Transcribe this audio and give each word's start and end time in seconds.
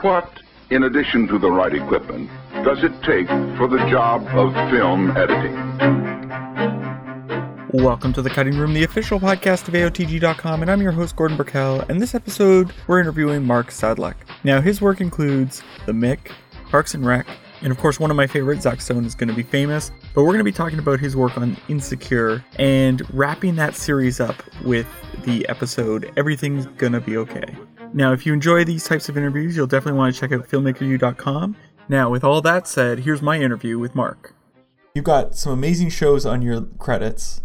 What, 0.00 0.40
in 0.70 0.84
addition 0.84 1.28
to 1.28 1.38
the 1.38 1.50
right 1.50 1.74
equipment, 1.74 2.30
does 2.64 2.82
it 2.82 2.92
take 3.02 3.26
for 3.56 3.68
the 3.68 3.78
job 3.90 4.26
of 4.28 4.52
film 4.70 5.16
editing? 5.16 5.54
Welcome 7.72 8.12
to 8.14 8.22
the 8.22 8.30
Cutting 8.30 8.56
Room, 8.56 8.74
the 8.74 8.84
official 8.84 9.18
podcast 9.18 9.68
of 9.68 9.74
AOTG.com, 9.74 10.62
and 10.62 10.70
I'm 10.70 10.82
your 10.82 10.92
host, 10.92 11.16
Gordon 11.16 11.36
Burkell. 11.36 11.80
And 11.88 12.00
this 12.00 12.14
episode, 12.14 12.72
we're 12.86 13.00
interviewing 13.00 13.44
Mark 13.44 13.68
Sadlek. 13.68 14.14
Now, 14.44 14.60
his 14.60 14.80
work 14.80 15.00
includes 15.00 15.62
The 15.86 15.92
Mick, 15.92 16.30
Parks 16.70 16.94
and 16.94 17.04
Rec, 17.04 17.26
and 17.62 17.70
of 17.70 17.78
course, 17.78 17.98
one 17.98 18.10
of 18.10 18.16
my 18.16 18.26
favorites, 18.26 18.62
Zach 18.62 18.80
Stone, 18.80 19.04
is 19.06 19.14
going 19.14 19.28
to 19.28 19.34
be 19.34 19.42
famous. 19.42 19.90
But 20.14 20.22
we're 20.22 20.28
going 20.32 20.38
to 20.38 20.44
be 20.44 20.52
talking 20.52 20.78
about 20.78 21.00
his 21.00 21.16
work 21.16 21.38
on 21.38 21.56
Insecure 21.68 22.44
and 22.58 23.02
wrapping 23.14 23.56
that 23.56 23.74
series 23.74 24.20
up 24.20 24.42
with 24.64 24.86
the 25.24 25.48
episode 25.48 26.12
Everything's 26.16 26.66
Gonna 26.66 27.00
Be 27.00 27.16
Okay. 27.16 27.56
Now, 27.94 28.12
if 28.12 28.26
you 28.26 28.32
enjoy 28.32 28.64
these 28.64 28.84
types 28.84 29.08
of 29.08 29.16
interviews, 29.16 29.56
you'll 29.56 29.68
definitely 29.68 29.98
want 29.98 30.12
to 30.12 30.20
check 30.20 30.32
out 30.32 30.48
filmmakeru.com. 30.48 31.56
Now, 31.88 32.10
with 32.10 32.24
all 32.24 32.42
that 32.42 32.66
said, 32.66 33.00
here's 33.00 33.22
my 33.22 33.38
interview 33.38 33.78
with 33.78 33.94
Mark. 33.94 34.34
You've 34.96 35.04
got 35.04 35.36
some 35.36 35.52
amazing 35.52 35.90
shows 35.90 36.26
on 36.26 36.42
your 36.42 36.62
credits, 36.78 37.40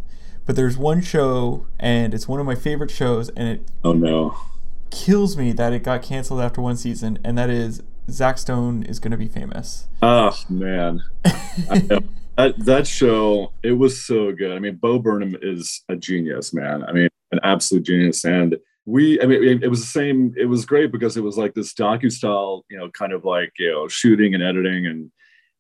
but 0.48 0.56
there's 0.56 0.76
one 0.76 1.02
show, 1.02 1.68
and 1.80 2.16
it's 2.16 2.28
one 2.28 2.40
of 2.40 2.48
my 2.48 2.56
favorite 2.56 2.90
shows, 2.90 3.30
and 3.30 3.48
it 3.48 3.72
oh 3.84 3.94
no 3.94 4.36
kills 4.90 5.38
me 5.38 5.52
that 5.52 5.72
it 5.72 5.84
got 5.84 6.02
canceled 6.02 6.42
after 6.42 6.62
one 6.62 6.76
season, 6.76 7.20
and 7.24 7.38
that 7.38 7.52
is 7.52 7.84
Zach 8.10 8.40
Stone 8.40 8.84
is 8.84 9.00
going 9.00 9.12
to 9.12 9.18
be 9.18 9.28
famous. 9.28 9.88
Oh 10.02 10.36
man, 10.50 11.04
that 11.24 12.56
that 12.58 12.88
show 12.88 13.54
it 13.62 13.74
was 13.74 14.04
so 14.04 14.32
good. 14.32 14.52
I 14.52 14.58
mean, 14.58 14.78
Bo 14.78 14.98
Burnham 14.98 15.36
is 15.44 15.84
a 15.90 15.96
genius, 15.96 16.56
man. 16.56 16.84
I 16.86 16.92
mean, 16.92 17.10
an 17.32 17.40
absolute 17.44 17.84
genius, 17.84 18.26
and 18.26 18.58
we 18.86 19.22
i 19.22 19.26
mean 19.26 19.62
it 19.62 19.68
was 19.68 19.82
the 19.82 19.86
same 19.86 20.34
it 20.38 20.46
was 20.46 20.66
great 20.66 20.92
because 20.92 21.18
it 21.18 21.24
was 21.24 21.38
like 21.38 21.54
this 21.54 21.74
docu 21.74 22.12
style 22.12 22.66
you 22.70 22.78
know 22.78 22.90
kind 22.92 23.14
of 23.14 23.26
like 23.26 23.52
you 23.60 23.72
know 23.72 23.88
shooting 23.88 24.34
and 24.34 24.44
editing. 24.44 24.86
And 24.86 25.12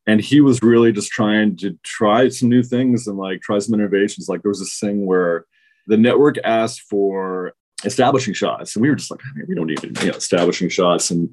and 0.07 0.19
he 0.19 0.41
was 0.41 0.63
really 0.63 0.91
just 0.91 1.11
trying 1.11 1.55
to 1.57 1.77
try 1.83 2.29
some 2.29 2.49
new 2.49 2.63
things 2.63 3.05
and 3.05 3.17
like 3.17 3.41
try 3.41 3.59
some 3.59 3.75
innovations. 3.75 4.27
Like 4.27 4.41
there 4.41 4.49
was 4.49 4.59
this 4.59 4.79
thing 4.79 5.05
where 5.05 5.45
the 5.85 5.97
network 5.97 6.37
asked 6.43 6.81
for 6.89 7.53
establishing 7.85 8.33
shots 8.33 8.75
and 8.75 8.81
we 8.81 8.89
were 8.89 8.95
just 8.95 9.09
like 9.09 9.21
we 9.47 9.55
don't 9.55 9.67
need 9.67 9.81
you 9.83 10.11
know 10.11 10.17
establishing 10.17 10.67
shots 10.67 11.11
and 11.11 11.29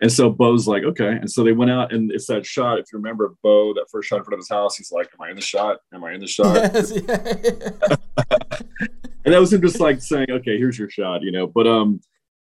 and 0.00 0.12
so 0.12 0.30
bo's 0.30 0.68
like 0.68 0.84
okay 0.84 1.08
and 1.08 1.28
so 1.28 1.42
they 1.42 1.50
went 1.50 1.72
out 1.72 1.92
and 1.92 2.12
it's 2.12 2.26
that 2.26 2.46
shot 2.46 2.78
if 2.78 2.86
you 2.92 2.98
remember 2.98 3.34
bo 3.42 3.74
that 3.74 3.86
first 3.90 4.08
shot 4.08 4.18
in 4.18 4.24
front 4.24 4.34
of 4.34 4.38
his 4.38 4.48
house 4.48 4.76
he's 4.76 4.92
like 4.92 5.08
am 5.12 5.26
i 5.26 5.30
in 5.30 5.34
the 5.34 5.42
shot 5.42 5.78
am 5.92 6.04
i 6.04 6.12
in 6.12 6.20
the 6.20 6.26
shot 6.26 6.54
yes, 6.74 6.92
yeah. 6.92 7.96
and 9.28 9.34
that 9.34 9.40
was 9.40 9.52
him 9.52 9.60
just 9.60 9.78
like 9.78 10.00
saying, 10.00 10.30
"Okay, 10.30 10.56
here's 10.56 10.78
your 10.78 10.88
shot," 10.88 11.20
you 11.22 11.30
know. 11.30 11.46
But 11.46 11.66
um, 11.66 12.00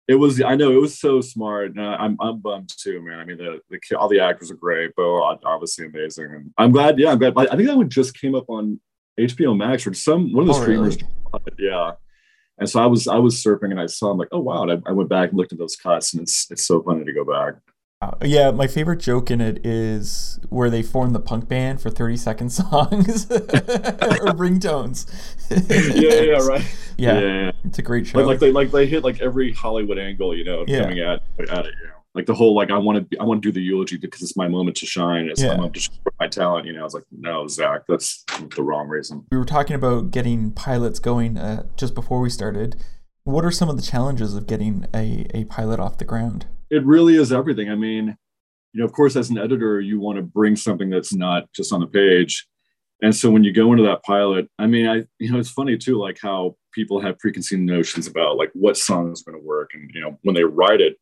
it 0.06 0.14
was 0.14 0.40
I 0.40 0.54
know 0.54 0.70
it 0.70 0.80
was 0.80 1.00
so 1.00 1.20
smart. 1.20 1.74
And 1.74 1.80
I'm 1.84 2.16
I'm 2.20 2.38
bummed 2.38 2.72
too, 2.76 3.02
man. 3.02 3.18
I 3.18 3.24
mean, 3.24 3.36
the, 3.36 3.60
the 3.68 3.96
all 3.96 4.08
the 4.08 4.20
actors 4.20 4.52
are 4.52 4.54
great, 4.54 4.94
Bo 4.94 5.20
obviously 5.44 5.86
amazing, 5.86 6.26
and 6.26 6.52
I'm 6.56 6.70
glad. 6.70 6.96
Yeah, 6.98 7.10
I'm 7.10 7.18
glad. 7.18 7.36
I 7.36 7.56
think 7.56 7.68
that 7.68 7.76
one 7.76 7.90
just 7.90 8.14
came 8.18 8.36
up 8.36 8.48
on 8.48 8.80
HBO 9.18 9.56
Max 9.56 9.88
or 9.88 9.94
some 9.94 10.32
one 10.32 10.48
of 10.48 10.54
the 10.54 10.60
oh, 10.60 10.62
streamers. 10.62 10.98
Really? 11.32 11.68
Yeah. 11.68 11.92
And 12.58 12.68
so 12.68 12.82
I 12.82 12.86
was 12.86 13.06
I 13.06 13.16
was 13.16 13.42
surfing 13.42 13.70
and 13.70 13.80
I 13.80 13.86
saw 13.86 14.10
I'm 14.10 14.18
like, 14.18 14.28
oh 14.32 14.40
wow! 14.40 14.62
And 14.62 14.72
I, 14.72 14.90
I 14.90 14.92
went 14.92 15.08
back 15.08 15.30
and 15.30 15.38
looked 15.38 15.52
at 15.52 15.58
those 15.58 15.76
cuts, 15.76 16.12
and 16.12 16.22
it's 16.22 16.50
it's 16.50 16.66
so 16.66 16.82
funny 16.82 17.04
to 17.04 17.12
go 17.12 17.24
back. 17.24 17.54
Uh, 18.00 18.12
yeah, 18.22 18.52
my 18.52 18.68
favorite 18.68 19.00
joke 19.00 19.28
in 19.28 19.40
it 19.40 19.66
is 19.66 20.38
where 20.50 20.70
they 20.70 20.82
form 20.82 21.12
the 21.12 21.18
punk 21.18 21.48
band 21.48 21.80
for 21.80 21.90
30 21.90 22.16
second 22.16 22.50
songs 22.52 23.26
or 23.30 24.34
ringtones. 24.38 25.06
yeah, 25.96 26.20
yeah, 26.20 26.46
right. 26.46 26.64
Yeah, 26.96 27.18
yeah, 27.18 27.26
yeah, 27.26 27.52
it's 27.64 27.78
a 27.80 27.82
great 27.82 28.06
show. 28.06 28.18
Like, 28.18 28.26
like, 28.26 28.38
they 28.38 28.52
like 28.52 28.70
they 28.70 28.86
hit 28.86 29.02
like 29.02 29.20
every 29.20 29.52
Hollywood 29.52 29.98
angle, 29.98 30.36
you 30.36 30.44
know, 30.44 30.64
yeah. 30.66 30.82
coming 30.82 31.00
at 31.00 31.22
at 31.50 31.66
it. 31.66 31.74
You 31.80 31.88
know, 31.88 31.97
like 32.14 32.26
the 32.26 32.34
whole 32.34 32.54
like 32.54 32.70
I 32.70 32.78
want 32.78 33.10
to 33.10 33.18
I 33.18 33.24
want 33.24 33.42
to 33.42 33.48
do 33.48 33.52
the 33.52 33.60
eulogy 33.60 33.96
because 33.96 34.22
it's 34.22 34.36
my 34.36 34.48
moment 34.48 34.76
to 34.78 34.86
shine. 34.86 35.28
It's 35.28 35.42
yeah. 35.42 35.50
my 35.50 35.56
moment 35.56 35.74
to 35.74 35.80
show 35.80 35.92
my 36.18 36.28
talent. 36.28 36.66
You 36.66 36.72
know, 36.72 36.80
I 36.80 36.84
was 36.84 36.94
like, 36.94 37.04
no, 37.12 37.46
Zach, 37.46 37.82
that's 37.88 38.24
the 38.56 38.62
wrong 38.62 38.88
reason. 38.88 39.24
We 39.30 39.38
were 39.38 39.44
talking 39.44 39.76
about 39.76 40.10
getting 40.10 40.52
pilots 40.52 40.98
going 40.98 41.38
uh, 41.38 41.64
just 41.76 41.94
before 41.94 42.20
we 42.20 42.30
started. 42.30 42.76
What 43.24 43.44
are 43.44 43.50
some 43.50 43.68
of 43.68 43.76
the 43.76 43.82
challenges 43.82 44.34
of 44.34 44.46
getting 44.46 44.86
a, 44.94 45.26
a 45.34 45.44
pilot 45.44 45.78
off 45.78 45.98
the 45.98 46.06
ground? 46.06 46.46
it 46.70 46.84
really 46.84 47.16
is 47.16 47.32
everything. 47.32 47.70
I 47.70 47.74
mean, 47.74 48.16
you 48.72 48.80
know, 48.80 48.84
of 48.84 48.92
course, 48.92 49.16
as 49.16 49.30
an 49.30 49.38
editor, 49.38 49.80
you 49.80 50.00
want 50.00 50.16
to 50.16 50.22
bring 50.22 50.56
something 50.56 50.90
that's 50.90 51.14
not 51.14 51.50
just 51.52 51.72
on 51.72 51.80
the 51.80 51.86
page. 51.86 52.46
And 53.00 53.14
so 53.14 53.30
when 53.30 53.44
you 53.44 53.52
go 53.52 53.70
into 53.72 53.84
that 53.84 54.02
pilot, 54.02 54.48
I 54.58 54.66
mean, 54.66 54.86
I, 54.86 55.04
you 55.18 55.30
know, 55.30 55.38
it's 55.38 55.50
funny 55.50 55.78
too, 55.78 55.98
like 55.98 56.18
how 56.20 56.56
people 56.72 57.00
have 57.00 57.18
preconceived 57.18 57.62
notions 57.62 58.06
about 58.06 58.36
like 58.36 58.50
what 58.54 58.76
song 58.76 59.12
is 59.12 59.22
going 59.22 59.38
to 59.38 59.44
work 59.44 59.70
and, 59.72 59.90
you 59.94 60.00
know, 60.00 60.18
when 60.22 60.34
they 60.34 60.44
write 60.44 60.80
it. 60.80 60.96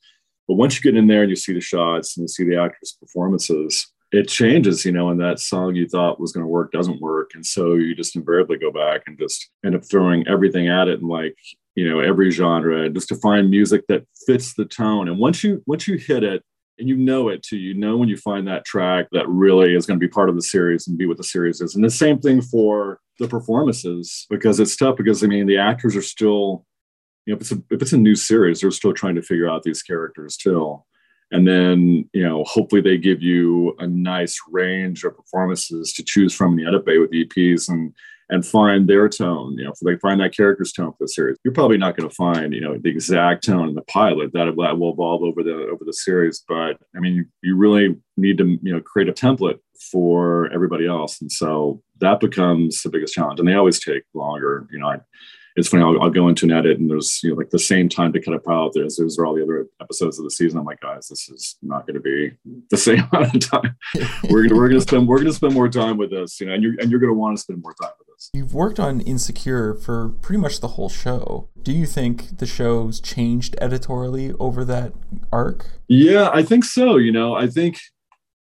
But 0.49 0.55
once 0.55 0.77
you 0.77 0.83
get 0.83 0.99
in 0.99 1.07
there 1.07 1.23
and 1.23 1.31
you 1.31 1.37
see 1.37 1.53
the 1.53 1.61
shots 1.61 2.17
and 2.17 2.25
you 2.25 2.29
see 2.29 2.45
the 2.45 2.61
actors' 2.61 2.97
performances, 3.01 3.93
it 4.13 4.29
changes, 4.29 4.85
you 4.85 4.93
know, 4.93 5.11
and 5.11 5.21
that 5.21 5.41
song 5.41 5.75
you 5.75 5.89
thought 5.89 6.21
was 6.21 6.33
going 6.33 6.45
to 6.45 6.49
work 6.49 6.71
doesn't 6.71 7.01
work. 7.01 7.33
And 7.35 7.45
so 7.45 7.75
you 7.75 7.95
just 7.95 8.15
invariably 8.15 8.57
go 8.57 8.71
back 8.71 9.03
and 9.07 9.19
just 9.19 9.51
end 9.65 9.75
up 9.75 9.85
throwing 9.85 10.27
everything 10.29 10.69
at 10.69 10.89
it 10.89 11.01
and 11.01 11.09
like, 11.09 11.37
you 11.77 11.89
know 11.89 12.01
every 12.01 12.31
genre 12.31 12.89
just 12.91 13.09
to 13.09 13.15
find 13.17 13.49
music 13.49 13.85
that 13.87 14.05
fits 14.27 14.55
the 14.55 14.65
tone 14.65 15.09
and 15.09 15.19
once 15.19 15.45
you 15.45 15.63
once 15.67 15.87
you 15.87 15.97
hit 15.97 16.25
it 16.25 16.43
and 16.79 16.89
you 16.89 16.97
know 16.97 17.29
it 17.29 17.43
too 17.43 17.59
you 17.59 17.75
know 17.75 17.97
when 17.97 18.09
you 18.09 18.17
find 18.17 18.49
that 18.49 18.65
track 18.65 19.07
that 19.13 19.29
really 19.29 19.75
is 19.75 19.87
going 19.87 20.01
to 20.01 20.05
be 20.05 20.11
part 20.11 20.29
of 20.29 20.35
the 20.35 20.43
series 20.43 20.89
and 20.89 20.99
be 20.99 21.07
what 21.07 21.19
the 21.19 21.25
series 21.25 21.61
is 21.61 21.77
and 21.77 21.85
the 21.85 21.91
same 21.91 22.19
thing 22.19 22.41
for 22.41 22.99
the 23.21 23.29
performances 23.29 24.27
because 24.29 24.59
it's 24.59 24.77
tough 24.77 24.97
because 24.97 25.23
i 25.23 25.27
mean 25.27 25.47
the 25.47 25.59
actors 25.59 25.95
are 25.95 26.03
still 26.03 26.65
you 27.27 27.33
know 27.33 27.37
if 27.37 27.43
it's 27.43 27.53
a, 27.53 27.63
if 27.71 27.83
it's 27.83 27.93
a 27.93 27.99
new 27.99 28.15
series 28.15 28.61
they're 28.61 28.71
still 28.71 28.95
trying 28.95 29.15
to 29.15 29.23
figure 29.23 29.49
out 29.49 29.63
these 29.63 29.83
characters 29.83 30.37
too 30.37 30.83
and 31.33 31.47
then 31.47 32.09
you 32.13 32.23
know 32.23 32.45
hopefully 32.45 32.81
they 32.81 32.97
give 32.97 33.23
you 33.23 33.75
a 33.79 33.87
nice 33.87 34.39
range 34.51 35.05
of 35.05 35.17
performances 35.17 35.93
to 35.93 36.05
choose 36.05 36.35
from 36.35 36.53
in 36.53 36.65
the 36.65 36.69
edit 36.69 36.87
bay 36.87 36.99
with 36.99 37.11
eps 37.11 37.69
and 37.69 37.93
and 38.29 38.45
find 38.45 38.89
their 38.89 39.09
tone. 39.09 39.57
You 39.57 39.65
know, 39.65 39.73
if 39.73 39.79
they 39.81 39.97
find 39.97 40.21
that 40.21 40.37
character's 40.37 40.73
tone 40.73 40.91
for 40.93 40.99
the 41.01 41.09
series, 41.09 41.39
you're 41.45 41.55
probably 41.55 41.79
not 41.79 41.97
going 41.97 42.09
to 42.09 42.15
find 42.15 42.53
you 42.53 42.61
know 42.61 42.77
the 42.79 42.91
exact 42.91 43.45
tone 43.45 43.69
in 43.69 43.75
the 43.75 43.83
pilot. 43.83 44.33
That 44.33 44.53
that 44.57 44.79
will 44.79 44.93
evolve 44.93 45.23
over 45.23 45.43
the 45.43 45.69
over 45.71 45.85
the 45.85 45.93
series. 45.93 46.43
But 46.47 46.79
I 46.95 47.01
mean, 47.01 47.15
you, 47.15 47.25
you 47.43 47.57
really 47.57 47.97
need 48.17 48.39
to 48.39 48.59
you 48.63 48.73
know 48.73 48.81
create 48.81 49.09
a 49.09 49.13
template 49.13 49.59
for 49.91 50.53
everybody 50.53 50.87
else, 50.87 51.21
and 51.21 51.31
so 51.31 51.83
that 52.01 52.21
becomes 52.21 52.83
the 52.83 52.91
biggest 52.91 53.15
challenge. 53.15 53.39
And 53.39 53.49
they 53.49 53.55
always 53.55 53.83
take 53.83 54.03
longer. 54.15 54.67
You 54.71 54.81
know, 54.81 54.89
I, 54.89 54.99
it's 55.57 55.69
funny. 55.69 55.83
I'll, 55.83 56.01
I'll, 56.03 56.11
go 56.11 56.29
into 56.29 56.45
an 56.45 56.53
edit, 56.53 56.79
and 56.79 56.91
there's 56.91 57.21
you 57.23 57.31
know 57.31 57.37
like 57.37 57.51
the 57.51 57.59
same 57.59 57.89
time 57.89 58.13
to 58.13 58.21
cut 58.21 58.35
a 58.35 58.39
pilot. 58.39 58.73
There's 58.75 58.97
there's 58.97 59.19
all 59.19 59.35
the 59.35 59.43
other 59.43 59.67
episodes 59.81 60.19
of 60.19 60.25
the 60.25 60.31
season. 60.31 60.59
I'm 60.59 60.67
like, 60.67 60.81
guys, 60.81 61.09
this 61.09 61.29
is 61.29 61.57
not 61.63 61.87
going 61.87 61.95
to 61.95 62.01
be 62.01 62.33
the 62.71 62.77
same 62.77 63.09
amount 63.11 63.35
of 63.35 63.51
time. 63.51 63.77
we're 64.31 64.43
gonna 64.43 64.55
we're 64.55 64.69
gonna 64.69 64.81
spend 64.83 65.09
we're 65.09 65.19
gonna 65.19 65.33
spend 65.33 65.55
more 65.55 65.69
time 65.69 65.97
with 65.97 66.11
this, 66.11 66.39
you 66.41 66.47
know, 66.47 66.53
and 66.53 66.63
you're 66.63 66.75
and 66.79 66.91
you're 66.91 67.01
gonna 67.01 67.15
want 67.15 67.37
to 67.37 67.43
spend 67.43 67.63
more 67.63 67.75
time 67.81 67.93
with 67.99 68.07
this. 68.09 68.31
You've 68.35 68.55
worked 68.55 68.79
on 68.79 69.01
Insecure 69.01 69.75
for 69.75 70.11
pretty 70.21 70.41
much 70.41 70.61
the 70.61 70.69
whole 70.69 70.91
show. 70.91 71.49
Do 71.63 71.73
you 71.73 71.87
think 71.87 72.39
the 72.39 72.47
show's 72.47 73.01
changed 73.01 73.57
editorially 73.61 74.33
over 74.39 74.65
that 74.67 74.93
arc? 75.33 75.67
Yeah, 75.89 76.31
I 76.33 76.43
think 76.43 76.65
so. 76.65 76.97
You 76.99 77.13
know, 77.13 77.35
I 77.35 77.47
think 77.47 77.79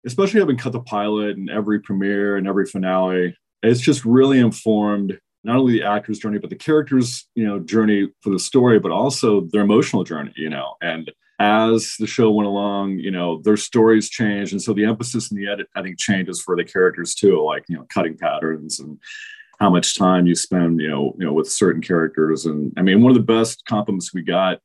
especially 0.07 0.41
having 0.41 0.59
cut 0.59 0.73
the 0.73 0.81
pilot 0.81 1.37
and 1.37 1.49
every 1.49 1.81
premiere 1.81 2.37
and 2.37 2.47
every 2.47 2.67
finale, 2.67 3.37
it's 3.63 3.81
just 3.81 4.05
really 4.05 4.39
informed 4.39 5.19
not 5.47 5.57
only 5.57 5.75
the 5.75 5.85
actor's 5.85 6.19
journey, 6.19 6.39
but 6.39 6.51
the 6.51 6.57
character's, 6.57 7.29
you 7.35 7.47
know, 7.47 7.61
journey 7.61 8.09
for 8.21 8.31
the 8.31 8.39
story, 8.39 8.79
but 8.81 8.91
also 8.91 9.43
their 9.53 9.63
emotional 9.63 10.03
journey, 10.03 10.33
you 10.37 10.51
know. 10.51 10.75
And 10.83 11.11
as 11.39 11.95
the 11.99 12.07
show 12.07 12.31
went 12.33 12.49
along, 12.49 12.99
you 12.99 13.11
know, 13.11 13.41
their 13.43 13.57
stories 13.57 14.11
changed. 14.11 14.53
And 14.53 14.61
so 14.61 14.73
the 14.73 14.85
emphasis 14.85 15.31
in 15.31 15.37
the 15.37 15.49
edit, 15.49 15.69
I 15.77 15.83
think, 15.83 15.99
changes 15.99 16.43
for 16.43 16.57
the 16.57 16.65
characters 16.65 17.15
too, 17.15 17.43
like, 17.45 17.65
you 17.69 17.77
know, 17.77 17.87
cutting 17.89 18.19
patterns 18.19 18.81
and 18.81 18.99
how 19.61 19.71
much 19.71 19.97
time 19.97 20.27
you 20.27 20.35
spend, 20.35 20.81
you 20.81 20.89
know, 20.89 21.15
you 21.19 21.25
know, 21.25 21.33
with 21.33 21.51
certain 21.51 21.81
characters. 21.81 22.45
And 22.45 22.73
I 22.77 22.83
mean, 22.83 23.01
one 23.01 23.13
of 23.13 23.17
the 23.17 23.33
best 23.33 23.65
compliments 23.67 24.13
we 24.13 24.23
got 24.23 24.59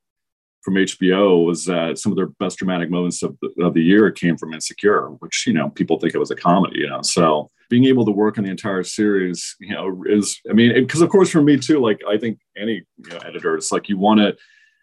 from 0.63 0.75
HBO 0.75 1.45
was 1.45 1.65
that 1.65 1.99
some 1.99 2.11
of 2.11 2.15
their 2.15 2.27
best 2.39 2.57
dramatic 2.57 2.89
moments 2.89 3.21
of 3.21 3.37
the, 3.41 3.63
of 3.63 3.73
the 3.73 3.83
year 3.83 4.09
came 4.11 4.37
from 4.37 4.53
Insecure, 4.53 5.09
which, 5.19 5.45
you 5.45 5.53
know, 5.53 5.69
people 5.69 5.99
think 5.99 6.15
it 6.15 6.19
was 6.19 6.31
a 6.31 6.35
comedy, 6.35 6.79
you 6.79 6.89
know. 6.89 7.01
So 7.03 7.51
being 7.71 7.85
able 7.85 8.05
to 8.05 8.11
work 8.11 8.37
on 8.37 8.43
the 8.43 8.51
entire 8.51 8.83
series, 8.83 9.55
you 9.61 9.73
know, 9.73 10.03
is 10.05 10.37
I 10.47 10.53
mean, 10.53 10.73
because 10.73 10.99
of 10.99 11.09
course 11.09 11.29
for 11.29 11.41
me 11.41 11.57
too, 11.57 11.79
like 11.79 12.01
I 12.07 12.17
think 12.17 12.37
any 12.57 12.83
you 12.97 13.09
know, 13.09 13.17
editor, 13.25 13.55
it's 13.55 13.71
like 13.71 13.87
you 13.87 13.97
want 13.97 14.19
to, 14.19 14.35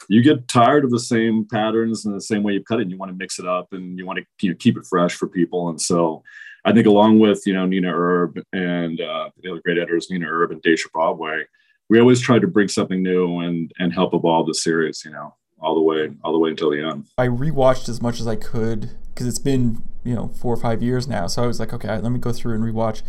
you 0.08 0.22
get 0.22 0.48
tired 0.48 0.84
of 0.84 0.90
the 0.90 0.98
same 0.98 1.46
patterns 1.52 2.06
and 2.06 2.16
the 2.16 2.20
same 2.20 2.42
way 2.42 2.54
you 2.54 2.64
cut 2.64 2.78
it, 2.78 2.82
and 2.82 2.90
you 2.90 2.96
want 2.96 3.12
to 3.12 3.16
mix 3.16 3.38
it 3.38 3.46
up 3.46 3.68
and 3.72 3.98
you 3.98 4.06
want 4.06 4.18
to 4.20 4.24
you 4.40 4.52
know, 4.52 4.56
keep 4.58 4.78
it 4.78 4.86
fresh 4.86 5.14
for 5.14 5.28
people. 5.28 5.68
And 5.68 5.78
so, 5.78 6.22
I 6.64 6.72
think 6.72 6.86
along 6.86 7.18
with 7.18 7.42
you 7.46 7.52
know 7.52 7.66
Nena 7.66 7.92
Erb 7.94 8.40
and 8.54 8.98
uh, 9.00 9.28
the 9.42 9.50
other 9.50 9.60
great 9.62 9.76
editors, 9.76 10.08
Nena 10.10 10.26
Erb 10.26 10.52
and 10.52 10.62
Dave 10.62 10.82
Bobway, 10.94 11.44
we 11.90 12.00
always 12.00 12.20
try 12.20 12.38
to 12.38 12.46
bring 12.46 12.68
something 12.68 13.02
new 13.02 13.40
and 13.40 13.70
and 13.78 13.92
help 13.92 14.14
evolve 14.14 14.46
the 14.46 14.54
series. 14.54 15.02
You 15.04 15.10
know, 15.10 15.34
all 15.60 15.74
the 15.74 15.80
way 15.80 16.10
all 16.22 16.32
the 16.32 16.38
way 16.38 16.50
until 16.50 16.70
the 16.70 16.80
end. 16.80 17.04
I 17.16 17.26
rewatched 17.26 17.88
as 17.88 18.00
much 18.00 18.20
as 18.20 18.26
I 18.26 18.36
could 18.36 18.90
because 19.08 19.26
it's 19.26 19.38
been 19.38 19.82
you 20.04 20.14
know 20.14 20.28
four 20.28 20.54
or 20.54 20.56
five 20.56 20.82
years 20.82 21.08
now. 21.08 21.26
So 21.26 21.42
I 21.42 21.46
was 21.46 21.60
like, 21.60 21.72
okay, 21.72 21.98
let 21.98 22.10
me 22.10 22.18
go 22.18 22.32
through 22.32 22.54
and 22.54 22.64
rewatch. 22.64 23.02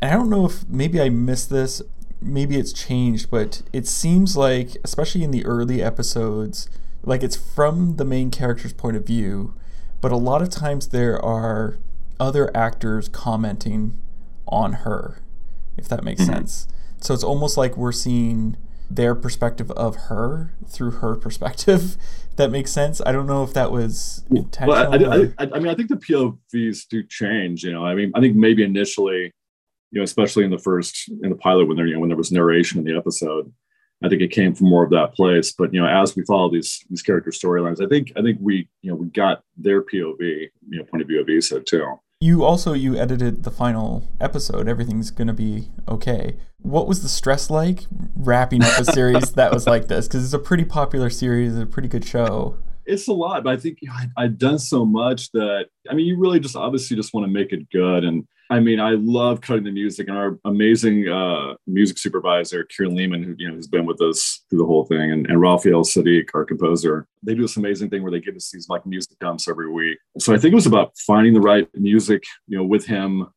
And 0.00 0.10
I 0.10 0.14
don't 0.14 0.30
know 0.30 0.46
if 0.46 0.68
maybe 0.68 1.00
I 1.00 1.08
missed 1.08 1.50
this, 1.50 1.82
maybe 2.20 2.56
it's 2.56 2.72
changed, 2.72 3.30
but 3.30 3.62
it 3.72 3.86
seems 3.86 4.36
like, 4.36 4.76
especially 4.84 5.22
in 5.22 5.30
the 5.30 5.44
early 5.44 5.82
episodes, 5.82 6.68
like 7.02 7.22
it's 7.22 7.36
from 7.36 7.96
the 7.96 8.04
main 8.04 8.30
character's 8.30 8.72
point 8.72 8.96
of 8.96 9.06
view, 9.06 9.54
but 10.00 10.12
a 10.12 10.16
lot 10.16 10.42
of 10.42 10.50
times 10.50 10.88
there 10.88 11.22
are 11.22 11.78
other 12.18 12.54
actors 12.56 13.08
commenting 13.08 13.98
on 14.46 14.72
her, 14.84 15.18
if 15.76 15.88
that 15.88 16.04
makes 16.04 16.22
mm-hmm. 16.22 16.34
sense. 16.34 16.68
So 17.00 17.14
it's 17.14 17.24
almost 17.24 17.56
like 17.56 17.76
we're 17.76 17.92
seeing 17.92 18.56
their 18.90 19.14
perspective 19.14 19.70
of 19.72 19.96
her 20.08 20.52
through 20.68 20.90
her 20.90 21.16
perspective. 21.16 21.96
that 22.36 22.50
makes 22.50 22.72
sense. 22.72 23.00
I 23.06 23.12
don't 23.12 23.26
know 23.26 23.42
if 23.44 23.54
that 23.54 23.70
was 23.70 24.24
intentional. 24.30 24.68
Well, 24.68 24.92
I, 24.92 24.96
I, 24.96 25.46
I, 25.46 25.50
I, 25.54 25.58
mean, 25.58 25.68
I 25.68 25.74
think 25.74 25.88
the 25.88 25.96
POVs 25.96 26.88
do 26.88 27.02
change. 27.04 27.62
You 27.62 27.72
know, 27.72 27.84
I 27.84 27.94
mean, 27.94 28.10
I 28.14 28.20
think 28.20 28.36
maybe 28.36 28.64
initially, 28.64 29.32
you 29.92 30.00
know, 30.00 30.02
especially 30.02 30.44
in 30.44 30.50
the 30.50 30.58
first 30.58 31.08
in 31.22 31.30
the 31.30 31.36
pilot 31.36 31.66
when 31.66 31.76
there, 31.76 31.86
you 31.86 31.94
know, 31.94 32.00
when 32.00 32.08
there 32.08 32.16
was 32.16 32.32
narration 32.32 32.78
in 32.78 32.84
the 32.84 32.96
episode, 32.96 33.52
I 34.02 34.08
think 34.08 34.22
it 34.22 34.30
came 34.30 34.54
from 34.54 34.68
more 34.68 34.84
of 34.84 34.90
that 34.90 35.14
place. 35.14 35.52
But 35.52 35.72
you 35.72 35.80
know, 35.80 35.86
as 35.86 36.16
we 36.16 36.24
follow 36.24 36.50
these 36.50 36.84
these 36.88 37.02
character 37.02 37.30
storylines, 37.30 37.84
I 37.84 37.88
think 37.88 38.12
I 38.16 38.22
think 38.22 38.38
we 38.40 38.68
you 38.82 38.90
know 38.90 38.96
we 38.96 39.06
got 39.08 39.44
their 39.56 39.82
POV, 39.82 40.18
you 40.20 40.50
know, 40.78 40.84
point 40.84 41.02
of 41.02 41.08
view 41.08 41.20
of 41.20 41.28
Issa 41.28 41.60
too. 41.60 42.00
You 42.22 42.44
also 42.44 42.74
you 42.74 42.98
edited 42.98 43.44
the 43.44 43.50
final 43.50 44.06
episode. 44.20 44.68
Everything's 44.68 45.10
gonna 45.10 45.32
be 45.32 45.70
okay. 45.88 46.36
What 46.58 46.86
was 46.86 47.02
the 47.02 47.08
stress 47.08 47.48
like 47.48 47.86
wrapping 48.14 48.62
up 48.62 48.78
a 48.78 48.84
series 48.84 49.32
that 49.36 49.50
was 49.50 49.66
like 49.66 49.88
this? 49.88 50.06
Because 50.06 50.26
it's 50.26 50.34
a 50.34 50.38
pretty 50.38 50.66
popular 50.66 51.08
series, 51.08 51.56
a 51.56 51.64
pretty 51.64 51.88
good 51.88 52.04
show. 52.04 52.58
It's 52.84 53.08
a 53.08 53.14
lot, 53.14 53.42
but 53.42 53.54
I 53.54 53.56
think 53.56 53.78
you 53.80 53.88
know, 53.88 53.94
I, 53.94 54.08
I've 54.18 54.36
done 54.36 54.58
so 54.58 54.84
much 54.84 55.30
that 55.32 55.68
I 55.90 55.94
mean, 55.94 56.04
you 56.04 56.18
really 56.18 56.40
just 56.40 56.56
obviously 56.56 56.94
just 56.94 57.14
want 57.14 57.26
to 57.26 57.32
make 57.32 57.54
it 57.54 57.70
good 57.70 58.04
and 58.04 58.26
I 58.50 58.58
mean, 58.58 58.80
I 58.80 58.90
love 58.98 59.40
cutting 59.40 59.62
the 59.62 59.70
music, 59.70 60.08
and 60.08 60.18
our 60.18 60.36
amazing 60.44 61.08
uh, 61.08 61.54
music 61.68 61.98
supervisor, 61.98 62.64
Kieran 62.64 62.96
Lehman, 62.96 63.22
who 63.22 63.36
you 63.38 63.48
know 63.48 63.54
has 63.54 63.68
been 63.68 63.86
with 63.86 64.02
us 64.02 64.44
through 64.50 64.58
the 64.58 64.66
whole 64.66 64.84
thing, 64.84 65.12
and, 65.12 65.26
and 65.28 65.40
Raphael 65.40 65.84
Saadiq, 65.84 66.30
our 66.34 66.44
composer, 66.44 67.06
they 67.22 67.34
do 67.34 67.42
this 67.42 67.56
amazing 67.56 67.90
thing 67.90 68.02
where 68.02 68.10
they 68.10 68.18
give 68.20 68.34
us 68.34 68.50
these 68.50 68.68
like 68.68 68.84
music 68.84 69.16
dumps 69.20 69.46
every 69.46 69.70
week. 69.70 69.98
So 70.18 70.34
I 70.34 70.38
think 70.38 70.50
it 70.50 70.56
was 70.56 70.66
about 70.66 70.98
finding 70.98 71.32
the 71.32 71.40
right 71.40 71.68
music, 71.74 72.24
you 72.48 72.58
know, 72.58 72.64
with 72.64 72.84
him 72.84 73.28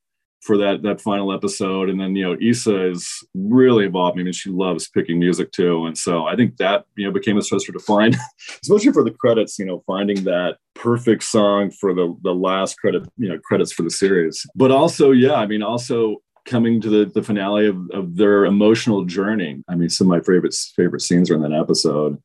for 0.44 0.58
that 0.58 0.84
that 0.84 1.02
final 1.02 1.34
episode. 1.34 1.90
And 1.90 2.00
then 2.00 2.16
you 2.16 2.24
know, 2.24 2.38
Issa 2.42 2.92
is 2.92 3.26
really 3.34 3.86
involved. 3.86 4.20
I 4.20 4.24
mean, 4.24 4.34
she 4.34 4.50
loves 4.50 4.90
picking 4.90 5.20
music 5.20 5.52
too, 5.52 5.86
and 5.86 5.98
so 5.98 6.26
I 6.26 6.36
think 6.36 6.58
that 6.58 6.86
you 6.96 7.06
know 7.06 7.12
became 7.12 7.38
a 7.38 7.42
stressor 7.42 7.74
to 7.74 7.80
find, 7.80 8.16
especially 8.62 8.92
for 8.92 9.04
the 9.04 9.12
credits. 9.12 9.58
You 9.58 9.66
know, 9.66 9.84
finding 9.88 10.24
that 10.26 10.58
perfect 10.76 11.24
song 11.24 11.72
for 11.72 11.94
the 11.94 12.16
the 12.24 12.34
last 12.34 12.78
credit, 12.78 13.04
you 13.18 13.30
know, 13.30 13.40
credits 13.40 13.72
for 13.72 13.84
the 13.84 13.92
series. 13.92 14.46
But 14.56 14.72
also, 14.72 15.12
yeah, 15.12 15.36
I 15.36 15.48
mean, 15.48 15.64
also 15.64 16.18
coming 16.46 16.82
to 16.82 16.90
the, 16.90 17.06
the 17.06 17.24
finale 17.24 17.68
of, 17.68 17.78
of 17.92 18.18
their 18.18 18.46
emotional 18.46 19.06
journey. 19.06 19.64
I 19.70 19.76
mean, 19.76 19.90
some 19.90 20.08
of 20.08 20.18
my 20.18 20.20
favorite 20.20 20.54
favorite 20.76 21.02
scenes 21.02 21.32
are 21.32 21.36
in 21.36 21.42
that 21.42 21.58
episode. 21.58 22.22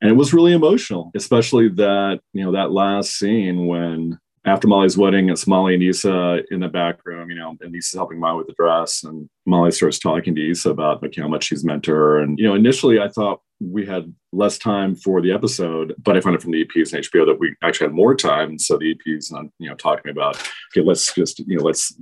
And 0.00 0.10
it 0.10 0.14
was 0.14 0.32
really 0.32 0.52
emotional, 0.52 1.10
especially 1.16 1.68
that, 1.70 2.20
you 2.32 2.44
know, 2.44 2.52
that 2.52 2.70
last 2.70 3.18
scene 3.18 3.66
when 3.66 4.18
after 4.44 4.68
Molly's 4.68 4.96
wedding, 4.96 5.28
it's 5.28 5.46
Molly 5.46 5.74
and 5.74 5.82
Issa 5.82 6.42
in 6.50 6.60
the 6.60 6.68
back 6.68 7.04
room, 7.04 7.30
you 7.30 7.36
know, 7.36 7.56
and 7.60 7.74
Issa's 7.74 7.94
helping 7.94 8.20
Molly 8.20 8.38
with 8.38 8.46
the 8.46 8.54
dress. 8.54 9.04
And 9.04 9.28
Molly 9.46 9.70
starts 9.70 9.98
talking 9.98 10.34
to 10.34 10.50
Issa 10.50 10.70
about 10.70 11.02
like, 11.02 11.14
how 11.16 11.28
much 11.28 11.44
she's 11.44 11.64
meant 11.64 11.82
to 11.84 11.92
her. 11.92 12.20
And, 12.20 12.38
you 12.38 12.46
know, 12.46 12.54
initially 12.54 13.00
I 13.00 13.08
thought 13.08 13.40
we 13.60 13.84
had 13.84 14.14
less 14.32 14.56
time 14.56 14.94
for 14.94 15.20
the 15.20 15.32
episode, 15.32 15.94
but 15.98 16.16
I 16.16 16.20
found 16.20 16.36
it 16.36 16.42
from 16.42 16.52
the 16.52 16.64
EPs 16.64 16.92
and 16.92 17.02
HBO 17.02 17.26
that 17.26 17.38
we 17.40 17.54
actually 17.62 17.88
had 17.88 17.94
more 17.94 18.14
time. 18.14 18.58
So 18.58 18.78
the 18.78 18.94
EPs, 18.94 19.30
you 19.58 19.68
know, 19.68 19.74
talking 19.74 20.10
about, 20.10 20.36
okay, 20.72 20.86
let's 20.86 21.12
just, 21.12 21.40
you 21.40 21.58
know, 21.58 21.64
let's 21.64 21.92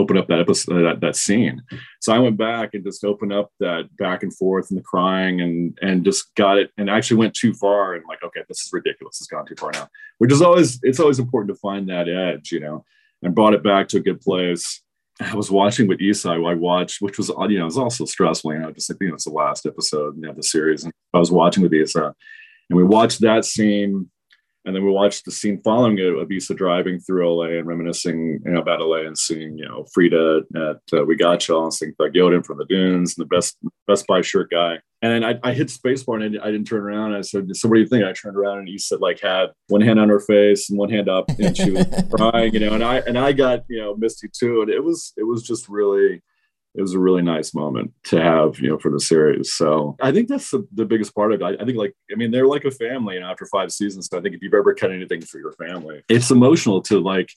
open 0.00 0.16
up 0.16 0.28
that 0.28 0.40
episode 0.40 0.82
that, 0.82 1.00
that 1.00 1.16
scene 1.16 1.62
so 2.00 2.12
i 2.12 2.18
went 2.18 2.36
back 2.36 2.70
and 2.74 2.84
just 2.84 3.04
opened 3.04 3.32
up 3.32 3.50
that 3.60 3.88
back 3.96 4.22
and 4.22 4.34
forth 4.36 4.70
and 4.70 4.78
the 4.78 4.82
crying 4.82 5.40
and 5.40 5.78
and 5.82 6.04
just 6.04 6.34
got 6.34 6.58
it 6.58 6.70
and 6.78 6.88
actually 6.88 7.16
went 7.16 7.34
too 7.34 7.52
far 7.54 7.94
and 7.94 8.04
like 8.08 8.22
okay 8.22 8.40
this 8.48 8.60
is 8.60 8.72
ridiculous 8.72 9.20
it's 9.20 9.28
gone 9.28 9.46
too 9.46 9.54
far 9.58 9.70
now 9.72 9.88
which 10.18 10.32
is 10.32 10.42
always 10.42 10.78
it's 10.82 11.00
always 11.00 11.18
important 11.18 11.54
to 11.54 11.60
find 11.60 11.88
that 11.88 12.08
edge 12.08 12.50
you 12.52 12.60
know 12.60 12.84
and 13.22 13.34
brought 13.34 13.54
it 13.54 13.62
back 13.62 13.88
to 13.88 13.98
a 13.98 14.00
good 14.00 14.20
place 14.20 14.82
I 15.20 15.34
was 15.34 15.50
watching 15.50 15.86
with 15.86 16.00
Issa. 16.00 16.30
I 16.30 16.54
watched, 16.54 17.02
which 17.02 17.18
was 17.18 17.28
you 17.28 17.58
know, 17.58 17.62
it 17.62 17.64
was 17.64 17.76
also 17.76 18.06
stressful. 18.06 18.54
You 18.54 18.60
know, 18.60 18.72
just 18.72 18.88
like 18.88 18.98
you 19.00 19.08
know, 19.08 19.14
it's 19.14 19.24
the 19.24 19.30
last 19.30 19.66
episode 19.66 20.24
of 20.24 20.36
the 20.36 20.42
series, 20.42 20.84
and 20.84 20.92
I 21.12 21.18
was 21.18 21.30
watching 21.30 21.62
with 21.62 21.74
Issa, 21.74 22.14
and 22.70 22.76
we 22.76 22.84
watched 22.84 23.20
that 23.20 23.44
scene 23.44 24.10
and 24.64 24.76
then 24.76 24.84
we 24.84 24.90
watched 24.90 25.24
the 25.24 25.30
scene 25.30 25.60
following 25.62 25.98
it 25.98 26.14
of 26.14 26.30
Issa 26.30 26.54
driving 26.54 27.00
through 27.00 27.34
LA 27.34 27.58
and 27.58 27.66
reminiscing 27.66 28.40
you 28.44 28.52
know, 28.52 28.60
about 28.60 28.80
LA 28.80 29.06
and 29.06 29.16
seeing, 29.16 29.56
you 29.56 29.66
know, 29.66 29.86
Frida 29.94 30.42
at 30.54 30.98
uh, 30.98 31.04
We 31.04 31.16
Got 31.16 31.48
Y'all 31.48 31.64
and 31.64 31.72
seeing 31.72 31.94
Thug 31.94 32.12
Yoda 32.12 32.44
from 32.44 32.58
the 32.58 32.66
Dunes 32.66 33.16
and 33.16 33.24
the 33.24 33.34
best 33.34 33.56
Best 33.86 34.06
Buy 34.06 34.20
shirt 34.20 34.50
guy. 34.50 34.78
And 35.02 35.12
then 35.12 35.24
I, 35.24 35.48
I 35.48 35.54
hit 35.54 35.68
spacebar 35.68 36.22
and 36.22 36.38
I, 36.38 36.46
I, 36.46 36.50
didn't 36.50 36.66
turn 36.66 36.82
around. 36.82 37.14
I 37.14 37.22
said, 37.22 37.48
So 37.56 37.68
what 37.68 37.76
do 37.76 37.80
you 37.80 37.86
think? 37.86 38.04
I 38.04 38.12
turned 38.12 38.36
around 38.36 38.58
and 38.58 38.68
he 38.68 38.76
said, 38.76 39.00
like 39.00 39.20
had 39.20 39.46
one 39.68 39.80
hand 39.80 39.98
on 39.98 40.10
her 40.10 40.20
face 40.20 40.68
and 40.68 40.78
one 40.78 40.90
hand 40.90 41.08
up 41.08 41.24
and 41.38 41.56
she 41.56 41.70
was 41.70 41.86
crying, 42.12 42.52
you 42.52 42.60
know, 42.60 42.74
and 42.74 42.84
I 42.84 42.98
and 42.98 43.18
I 43.18 43.32
got, 43.32 43.64
you 43.68 43.78
know, 43.78 43.96
misty 43.96 44.28
too. 44.28 44.60
And 44.60 44.70
it 44.70 44.84
was 44.84 45.14
it 45.16 45.24
was 45.24 45.42
just 45.42 45.70
really 45.70 46.22
it 46.74 46.82
was 46.82 46.94
a 46.94 46.98
really 46.98 47.22
nice 47.22 47.52
moment 47.54 47.92
to 48.04 48.22
have, 48.22 48.60
you 48.60 48.68
know, 48.68 48.78
for 48.78 48.90
the 48.90 49.00
series. 49.00 49.54
So 49.54 49.96
I 50.00 50.12
think 50.12 50.28
that's 50.28 50.50
the, 50.50 50.66
the 50.72 50.84
biggest 50.84 51.14
part 51.14 51.32
of 51.32 51.40
it. 51.40 51.44
I, 51.44 51.62
I 51.62 51.64
think 51.64 51.76
like, 51.76 51.94
I 52.12 52.16
mean, 52.16 52.30
they're 52.30 52.46
like 52.46 52.64
a 52.64 52.70
family, 52.70 53.14
you 53.14 53.20
know, 53.20 53.26
after 53.26 53.46
five 53.46 53.72
seasons. 53.72 54.08
So 54.10 54.18
I 54.18 54.22
think 54.22 54.34
if 54.34 54.42
you've 54.42 54.54
ever 54.54 54.74
cut 54.74 54.92
anything 54.92 55.20
for 55.20 55.38
your 55.38 55.52
family, 55.52 56.02
it's 56.08 56.30
emotional 56.30 56.80
to 56.82 57.00
like 57.00 57.30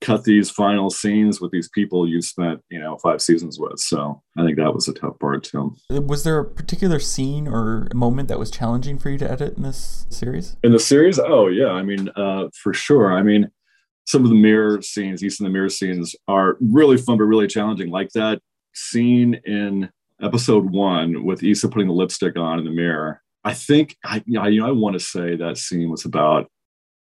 cut 0.00 0.24
these 0.24 0.50
final 0.50 0.90
scenes 0.90 1.40
with 1.40 1.52
these 1.52 1.68
people 1.68 2.08
you 2.08 2.20
spent, 2.20 2.60
you 2.70 2.80
know, 2.80 2.96
five 2.98 3.22
seasons 3.22 3.56
with. 3.58 3.78
So 3.78 4.20
I 4.36 4.44
think 4.44 4.56
that 4.56 4.74
was 4.74 4.88
a 4.88 4.94
tough 4.94 5.16
part 5.20 5.44
too. 5.44 5.76
Was 5.88 6.24
there 6.24 6.40
a 6.40 6.44
particular 6.44 6.98
scene 6.98 7.46
or 7.46 7.86
moment 7.94 8.28
that 8.28 8.38
was 8.38 8.50
challenging 8.50 8.98
for 8.98 9.10
you 9.10 9.18
to 9.18 9.30
edit 9.30 9.56
in 9.56 9.62
this 9.62 10.06
series? 10.10 10.56
In 10.64 10.72
the 10.72 10.80
series? 10.80 11.20
Oh 11.20 11.46
yeah. 11.46 11.68
I 11.68 11.82
mean, 11.82 12.08
uh, 12.16 12.48
for 12.60 12.74
sure. 12.74 13.12
I 13.12 13.22
mean, 13.22 13.48
some 14.06 14.24
of 14.24 14.30
the 14.30 14.36
mirror 14.36 14.82
scenes, 14.82 15.20
these 15.20 15.38
in 15.38 15.44
the 15.44 15.50
mirror 15.50 15.68
scenes 15.68 16.16
are 16.26 16.56
really 16.60 16.96
fun, 16.96 17.18
but 17.18 17.24
really 17.24 17.46
challenging. 17.46 17.88
Like 17.88 18.10
that 18.14 18.40
scene 18.74 19.40
in 19.44 19.90
episode 20.22 20.70
one 20.70 21.24
with 21.24 21.42
Issa 21.42 21.68
putting 21.68 21.88
the 21.88 21.94
lipstick 21.94 22.36
on 22.38 22.58
in 22.58 22.64
the 22.64 22.70
mirror. 22.70 23.22
I 23.44 23.54
think 23.54 23.96
I, 24.04 24.22
you 24.26 24.40
know, 24.60 24.66
I 24.66 24.70
want 24.70 24.94
to 24.94 25.00
say 25.00 25.36
that 25.36 25.58
scene 25.58 25.90
was 25.90 26.04
about 26.04 26.48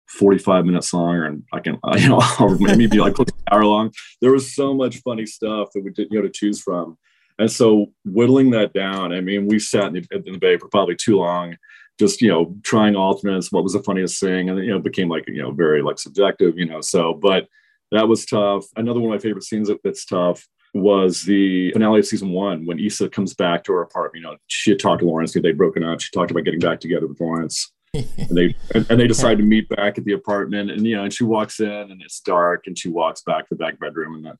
45 0.08 0.66
minutes 0.66 0.92
long, 0.92 1.16
and 1.22 1.42
I 1.52 1.60
can, 1.60 1.78
you 1.96 2.08
know, 2.08 2.56
maybe 2.76 2.98
like 2.98 3.18
an 3.18 3.26
hour 3.50 3.64
long. 3.64 3.92
There 4.20 4.32
was 4.32 4.54
so 4.54 4.74
much 4.74 4.98
funny 4.98 5.26
stuff 5.26 5.68
that 5.74 5.82
we 5.82 5.90
did, 5.90 6.08
you 6.10 6.18
know, 6.18 6.26
to 6.26 6.32
choose 6.32 6.60
from. 6.60 6.98
And 7.38 7.50
so 7.50 7.86
whittling 8.04 8.50
that 8.50 8.72
down, 8.72 9.12
I 9.12 9.20
mean, 9.20 9.46
we 9.46 9.58
sat 9.58 9.84
in 9.84 9.94
the, 9.94 10.06
in 10.26 10.32
the 10.32 10.38
bay 10.38 10.56
for 10.56 10.68
probably 10.68 10.96
too 10.96 11.16
long, 11.16 11.56
just, 11.98 12.22
you 12.22 12.28
know, 12.28 12.54
trying 12.62 12.96
alternates, 12.96 13.52
what 13.52 13.62
was 13.62 13.74
the 13.74 13.82
funniest 13.82 14.20
thing. 14.20 14.48
And, 14.48 14.58
you 14.64 14.70
know, 14.70 14.78
became 14.78 15.08
like, 15.08 15.24
you 15.26 15.42
know, 15.42 15.50
very 15.50 15.82
like 15.82 15.98
subjective, 15.98 16.56
you 16.56 16.66
know, 16.66 16.80
so, 16.80 17.12
but 17.12 17.46
that 17.92 18.08
was 18.08 18.24
tough. 18.24 18.64
Another 18.76 19.00
one 19.00 19.12
of 19.12 19.18
my 19.18 19.22
favorite 19.22 19.44
scenes 19.44 19.70
that's 19.84 20.06
tough 20.06 20.46
was 20.80 21.22
the 21.22 21.72
finale 21.72 22.00
of 22.00 22.06
season 22.06 22.30
one 22.30 22.66
when 22.66 22.78
Issa 22.78 23.08
comes 23.08 23.34
back 23.34 23.64
to 23.64 23.72
her 23.72 23.82
apartment. 23.82 24.22
You 24.24 24.30
know, 24.30 24.36
she 24.46 24.70
had 24.70 24.78
talked 24.78 25.00
to 25.00 25.06
Lawrence 25.06 25.32
because 25.32 25.42
they'd 25.42 25.58
broken 25.58 25.82
up. 25.82 26.00
She 26.00 26.10
talked 26.12 26.30
about 26.30 26.44
getting 26.44 26.60
back 26.60 26.80
together 26.80 27.06
with 27.06 27.20
Lawrence. 27.20 27.72
and 27.94 28.36
they 28.36 28.54
and, 28.74 28.86
and, 28.90 29.00
they 29.00 29.06
decide 29.06 29.38
to 29.38 29.44
meet 29.44 29.68
back 29.68 29.96
at 29.96 30.04
the 30.04 30.12
apartment 30.12 30.70
and 30.70 30.86
you 30.86 30.94
know 30.94 31.04
and 31.04 31.14
she 31.14 31.24
walks 31.24 31.60
in 31.60 31.66
and 31.66 32.02
it's 32.02 32.20
dark 32.20 32.66
and 32.66 32.76
she 32.78 32.90
walks 32.90 33.22
back 33.22 33.48
to 33.48 33.54
the 33.54 33.56
back 33.56 33.78
bedroom 33.78 34.16
and 34.16 34.24
the, 34.24 34.38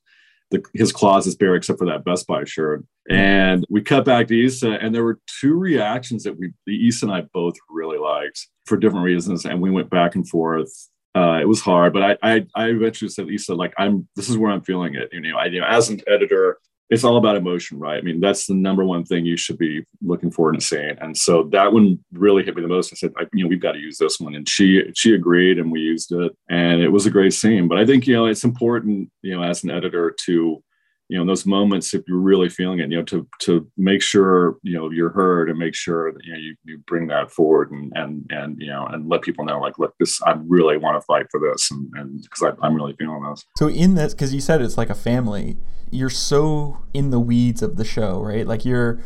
the 0.51 0.63
his 0.73 0.91
closet's 0.91 1.35
bare 1.35 1.55
except 1.55 1.79
for 1.79 1.85
that 1.85 2.03
Best 2.03 2.27
Buy 2.27 2.43
shirt 2.43 2.85
and 3.09 3.65
we 3.69 3.81
cut 3.81 4.05
back 4.05 4.27
to 4.27 4.45
Issa 4.45 4.73
and 4.73 4.93
there 4.93 5.03
were 5.03 5.19
two 5.39 5.55
reactions 5.55 6.23
that 6.23 6.37
we 6.37 6.51
the 6.67 6.87
Issa 6.87 7.05
and 7.07 7.15
I 7.15 7.21
both 7.33 7.55
really 7.69 7.97
liked 7.97 8.47
for 8.65 8.77
different 8.77 9.05
reasons 9.05 9.45
and 9.45 9.59
we 9.59 9.71
went 9.71 9.89
back 9.89 10.13
and 10.13 10.27
forth 10.27 10.89
uh, 11.17 11.39
it 11.41 11.47
was 11.47 11.61
hard, 11.61 11.93
but 11.93 12.03
I, 12.03 12.17
I, 12.21 12.45
I 12.55 12.65
eventually 12.67 13.09
said, 13.09 13.29
Issa, 13.29 13.55
like 13.55 13.73
I'm, 13.77 14.07
this 14.15 14.29
is 14.29 14.37
where 14.37 14.51
I'm 14.51 14.61
feeling 14.61 14.93
it. 14.93 15.09
You 15.11 15.21
know, 15.21 15.37
I, 15.37 15.45
you 15.45 15.59
know, 15.59 15.67
as 15.67 15.89
an 15.89 16.01
editor, 16.07 16.59
it's 16.89 17.03
all 17.03 17.17
about 17.17 17.35
emotion, 17.35 17.79
right? 17.79 17.97
I 17.97 18.01
mean, 18.01 18.19
that's 18.19 18.45
the 18.45 18.53
number 18.53 18.85
one 18.85 19.03
thing 19.03 19.25
you 19.25 19.35
should 19.35 19.57
be 19.57 19.83
looking 20.01 20.31
for 20.31 20.51
and 20.51 20.61
seeing. 20.61 20.95
And 21.01 21.17
so 21.17 21.49
that 21.51 21.73
one 21.73 21.99
really 22.13 22.43
hit 22.43 22.55
me 22.55 22.61
the 22.61 22.67
most. 22.67 22.93
I 22.93 22.95
said, 22.95 23.13
I, 23.17 23.23
you 23.33 23.43
know, 23.43 23.49
we've 23.49 23.61
got 23.61 23.73
to 23.73 23.79
use 23.79 23.97
this 23.97 24.19
one, 24.19 24.35
and 24.35 24.47
she 24.47 24.83
she 24.95 25.13
agreed, 25.13 25.57
and 25.57 25.71
we 25.71 25.81
used 25.81 26.11
it, 26.11 26.31
and 26.49 26.81
it 26.81 26.89
was 26.89 27.05
a 27.05 27.11
great 27.11 27.33
scene. 27.33 27.67
But 27.67 27.79
I 27.79 27.85
think 27.85 28.07
you 28.07 28.15
know 28.15 28.27
it's 28.27 28.45
important, 28.45 29.09
you 29.21 29.35
know, 29.35 29.43
as 29.43 29.63
an 29.63 29.71
editor 29.71 30.15
to 30.25 30.63
you 31.09 31.17
know 31.17 31.21
in 31.21 31.27
those 31.27 31.45
moments 31.45 31.93
if 31.93 32.03
you're 32.07 32.19
really 32.19 32.49
feeling 32.49 32.79
it 32.79 32.89
you 32.89 32.97
know 32.97 33.03
to 33.03 33.27
to 33.39 33.67
make 33.77 34.01
sure 34.01 34.57
you 34.63 34.77
know 34.77 34.89
you're 34.91 35.09
heard 35.09 35.49
and 35.49 35.57
make 35.57 35.75
sure 35.75 36.11
that 36.11 36.23
you 36.23 36.33
know 36.33 36.39
you, 36.39 36.55
you 36.65 36.77
bring 36.87 37.07
that 37.07 37.31
forward 37.31 37.71
and 37.71 37.91
and 37.95 38.25
and 38.29 38.57
you 38.59 38.67
know 38.67 38.85
and 38.87 39.07
let 39.09 39.21
people 39.21 39.45
know 39.45 39.59
like 39.59 39.77
look 39.79 39.93
this 39.99 40.21
i 40.23 40.35
really 40.47 40.77
want 40.77 40.99
to 40.99 41.05
fight 41.05 41.25
for 41.31 41.39
this 41.39 41.69
and 41.71 41.89
and 41.95 42.21
because 42.21 42.53
i'm 42.61 42.75
really 42.75 42.95
feeling 42.97 43.23
this 43.29 43.45
so 43.57 43.69
in 43.69 43.95
this 43.95 44.13
because 44.13 44.33
you 44.33 44.41
said 44.41 44.61
it's 44.61 44.77
like 44.77 44.89
a 44.89 44.95
family 44.95 45.57
you're 45.91 46.09
so 46.09 46.77
in 46.93 47.09
the 47.11 47.19
weeds 47.19 47.61
of 47.61 47.77
the 47.77 47.85
show 47.85 48.21
right 48.21 48.47
like 48.47 48.65
you're 48.65 48.99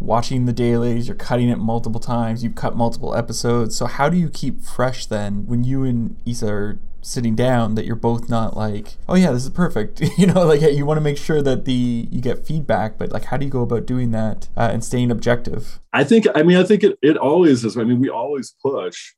watching 0.00 0.44
the 0.44 0.52
dailies, 0.52 1.06
you're 1.08 1.16
cutting 1.16 1.48
it 1.48 1.56
multiple 1.56 2.00
times, 2.00 2.42
you've 2.42 2.54
cut 2.54 2.76
multiple 2.76 3.14
episodes. 3.14 3.76
So 3.76 3.86
how 3.86 4.08
do 4.08 4.16
you 4.16 4.28
keep 4.28 4.60
fresh 4.60 5.06
then 5.06 5.46
when 5.46 5.64
you 5.64 5.84
and 5.84 6.16
Issa 6.26 6.52
are 6.52 6.78
sitting 7.04 7.34
down 7.34 7.74
that 7.74 7.84
you're 7.84 7.96
both 7.96 8.28
not 8.28 8.56
like, 8.56 8.96
oh 9.08 9.14
yeah, 9.14 9.32
this 9.32 9.44
is 9.44 9.50
perfect. 9.50 10.00
you 10.18 10.26
know, 10.26 10.44
like 10.44 10.60
you 10.60 10.86
want 10.86 10.96
to 10.98 11.02
make 11.02 11.18
sure 11.18 11.42
that 11.42 11.64
the 11.64 12.08
you 12.10 12.20
get 12.20 12.46
feedback, 12.46 12.98
but 12.98 13.12
like 13.12 13.24
how 13.24 13.36
do 13.36 13.44
you 13.44 13.50
go 13.50 13.62
about 13.62 13.86
doing 13.86 14.10
that 14.12 14.48
uh, 14.56 14.70
and 14.72 14.84
staying 14.84 15.10
objective? 15.10 15.80
I 15.92 16.04
think 16.04 16.26
I 16.34 16.42
mean 16.42 16.56
I 16.56 16.64
think 16.64 16.82
it, 16.82 16.98
it 17.02 17.16
always 17.16 17.64
is. 17.64 17.76
I 17.76 17.84
mean, 17.84 18.00
we 18.00 18.08
always 18.08 18.54
push 18.62 19.14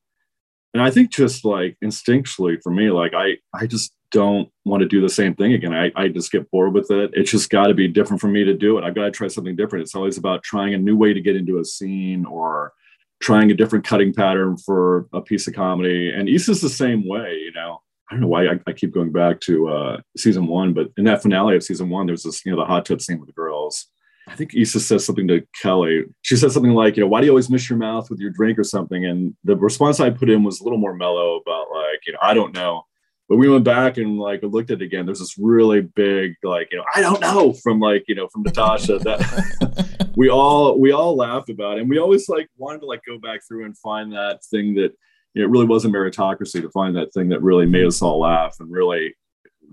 and 0.77 0.83
I 0.83 0.91
think 0.91 1.11
just 1.11 1.43
like 1.43 1.75
instinctually 1.83 2.63
for 2.63 2.71
me, 2.71 2.91
like 2.91 3.15
I 3.15 3.39
I 3.55 3.67
just 3.67 3.95
don't 4.11 4.51
want 4.67 4.83
to 4.83 4.87
do 4.87 5.01
the 5.01 5.09
same 5.09 5.35
thing 5.35 5.55
again. 5.55 5.73
I, 5.73 5.91
I 5.97 6.09
just 6.09 6.31
get 6.31 6.51
bored 6.51 6.75
with 6.75 6.91
it. 6.91 7.13
It's 7.15 7.31
just 7.31 7.49
got 7.49 7.69
to 7.69 7.75
be 7.75 7.89
different 7.89 8.21
for 8.21 8.29
me 8.29 8.45
to 8.45 8.53
do 8.53 8.77
it. 8.77 8.85
I've 8.85 8.95
got 8.95 9.05
to 9.05 9.11
try 9.11 9.29
something 9.29 9.57
different. 9.57 9.85
It's 9.85 9.95
always 9.95 10.19
about 10.19 10.43
trying 10.43 10.75
a 10.75 10.79
new 10.79 10.95
way 10.95 11.15
to 11.15 11.21
get 11.23 11.35
into 11.35 11.59
a 11.59 11.65
scene 11.65 12.27
or 12.27 12.75
trying 13.21 13.51
a 13.51 13.55
different 13.55 13.85
cutting 13.85 14.13
pattern 14.13 14.57
for 14.57 15.07
a 15.13 15.21
piece 15.21 15.47
of 15.49 15.55
comedy. 15.55 16.11
And 16.11 16.29
Issa's 16.29 16.61
the 16.61 16.69
same 16.69 17.07
way, 17.07 17.33
you 17.35 17.53
know. 17.53 17.81
I 18.11 18.15
don't 18.15 18.21
know 18.21 18.29
why 18.29 18.47
I, 18.47 18.61
I 18.69 18.73
keep 18.73 18.95
going 18.95 19.11
back 19.11 19.41
to 19.43 19.69
uh, 19.69 20.01
season 20.17 20.47
one, 20.47 20.73
but 20.73 20.91
in 20.97 21.05
that 21.05 21.23
finale 21.23 21.57
of 21.57 21.65
season 21.65 21.89
one, 21.89 22.07
there's 22.07 22.23
this, 22.23 22.45
you 22.47 22.53
know, 22.53 22.59
the 22.59 22.65
hot 22.65 22.87
tub 22.87 23.01
scene 23.01 23.19
with 23.19 23.27
the 23.27 23.33
girls. 23.33 23.87
I 24.29 24.35
think 24.35 24.55
Issa 24.55 24.81
says 24.81 25.05
something 25.05 25.29
to 25.29 25.45
Kelly. 25.61 26.05
She 26.23 26.37
says 26.37 26.53
something 26.53 26.73
like, 26.73 26.97
you 26.97 27.03
know, 27.03 27.09
why 27.09 27.21
do 27.21 27.27
you 27.27 27.33
always 27.33 27.51
miss 27.51 27.71
your 27.71 27.79
mouth 27.79 28.11
with 28.11 28.19
your 28.19 28.31
drink 28.31 28.59
or 28.59 28.65
something? 28.65 29.05
And 29.05 29.35
the 29.45 29.57
response 29.57 30.01
I 30.01 30.11
put 30.11 30.31
in 30.31 30.43
was 30.43 30.61
a 30.61 30.65
little 30.65 30.79
more 30.79 30.95
mellow 30.95 31.37
about 31.37 31.67
like, 31.73 32.01
you 32.07 32.13
know, 32.13 32.19
I 32.23 32.35
don't 32.35 32.55
know. 32.55 32.83
But 33.29 33.37
we 33.37 33.49
went 33.49 33.65
back 33.65 33.97
and 33.97 34.19
like 34.19 34.43
looked 34.43 34.71
at 34.71 34.83
it 34.83 34.85
again. 34.85 35.05
There's 35.05 35.19
this 35.19 35.37
really 35.39 35.81
big, 35.81 36.35
like, 36.45 36.69
you 36.71 36.79
know, 36.79 36.85
I 36.95 37.01
don't 37.01 37.21
know 37.21 37.53
from 37.53 37.81
like, 37.81 38.05
you 38.07 38.15
know, 38.15 38.29
from 38.29 38.43
Natasha 38.43 38.99
that 39.01 39.21
we 40.17 40.31
all 40.31 40.81
we 40.81 40.91
all 40.91 41.15
laughed 41.15 41.51
about. 41.51 41.77
It. 41.77 41.83
And 41.83 41.91
we 41.91 41.99
always 41.99 42.29
like 42.29 42.49
wanted 42.57 42.81
to 42.81 42.87
like 42.87 43.03
go 43.07 43.19
back 43.19 43.41
through 43.47 43.67
and 43.67 43.79
find 43.79 44.13
that 44.13 44.43
thing 44.45 44.75
that 44.75 44.93
you 45.35 45.43
know, 45.43 45.45
it 45.45 45.51
really 45.51 45.67
was 45.67 45.85
a 45.85 45.89
meritocracy 45.89 46.63
to 46.63 46.71
find 46.71 46.97
that 46.97 47.13
thing 47.13 47.29
that 47.29 47.43
really 47.43 47.67
made 47.67 47.87
us 47.87 48.03
all 48.03 48.21
laugh 48.21 48.57
and 48.59 48.73
really 48.73 49.15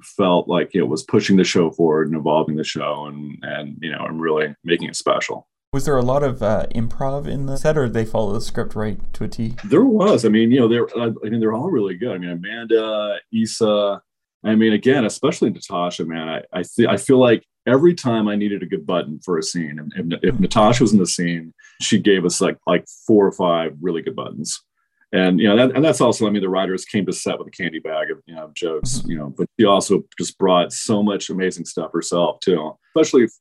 felt 0.02 0.50
like 0.50 0.76
it 0.76 0.84
was 0.84 1.04
pushing 1.04 1.38
the 1.38 1.44
show 1.44 1.72
forward 1.72 2.08
and 2.08 2.18
evolving 2.18 2.58
the 2.58 2.64
show 2.64 3.06
and 3.06 3.38
and 3.44 3.78
you 3.82 3.92
know 3.92 4.06
and 4.06 4.22
really 4.22 4.54
making 4.64 4.90
it 4.90 4.96
special. 4.96 5.48
Was 5.72 5.86
there 5.86 5.98
a 5.98 6.04
lot 6.04 6.22
of 6.22 6.44
uh, 6.44 6.68
improv 6.76 7.28
in 7.28 7.48
the 7.48 7.58
set, 7.58 7.78
or 7.78 7.86
did 7.86 7.94
they 7.94 8.06
follow 8.06 8.32
the 8.34 8.42
script 8.42 8.76
right 8.76 9.00
to 9.14 9.24
a 9.24 9.28
T? 9.28 9.56
There 9.64 9.84
was. 9.84 10.24
I 10.24 10.30
mean, 10.30 10.52
you 10.52 10.60
know, 10.60 10.68
they're. 10.68 10.88
I 11.00 11.10
mean, 11.24 11.40
they're 11.40 11.54
all 11.54 11.72
really 11.72 11.96
good. 11.96 12.12
I 12.12 12.18
mean, 12.20 12.30
Amanda, 12.30 13.18
Issa. 13.34 14.00
I 14.44 14.56
mean, 14.56 14.74
again, 14.74 15.06
especially 15.06 15.50
Natasha. 15.50 16.06
Man, 16.06 16.30
I 16.30 16.44
I, 16.54 16.64
th- 16.64 16.88
I 16.88 16.98
feel 16.98 17.18
like 17.18 17.44
every 17.66 17.94
time 17.94 18.28
I 18.28 18.36
needed 18.36 18.64
a 18.64 18.68
good 18.68 18.86
button 18.86 19.20
for 19.24 19.38
a 19.38 19.44
scene, 19.44 19.80
if, 19.96 20.20
if 20.24 20.40
Natasha 20.40 20.84
was 20.84 20.94
in 20.94 21.00
the 21.00 21.08
scene, 21.08 21.54
she 21.82 22.00
gave 22.00 22.26
us 22.26 22.42
like 22.42 22.58
like 22.68 22.86
four 23.08 23.26
or 23.26 23.32
five 23.32 23.76
really 23.82 24.02
good 24.02 24.16
buttons. 24.16 24.62
And 25.12 25.40
you 25.40 25.48
know 25.48 25.56
that, 25.56 25.76
and 25.76 25.86
that's 25.86 26.02
also 26.02 26.26
i 26.26 26.32
mean 26.32 26.42
the 26.42 26.50
writers 26.50 26.86
came 26.86 27.06
to 27.06 27.14
set 27.14 27.38
with 27.38 27.48
a 27.48 27.52
candy 27.52 27.80
bag 27.80 28.10
of 28.10 28.18
you 28.26 28.34
know 28.34 28.50
jokes 28.56 28.98
mm-hmm. 28.98 29.12
you 29.12 29.18
know 29.18 29.32
but 29.38 29.48
she 29.60 29.66
also 29.66 30.02
just 30.18 30.40
brought 30.40 30.74
so 30.74 31.04
much 31.04 31.30
amazing 31.30 31.66
stuff 31.66 31.92
herself 31.94 32.40
too. 32.40 32.76
Especially 32.96 33.26
if 33.26 33.32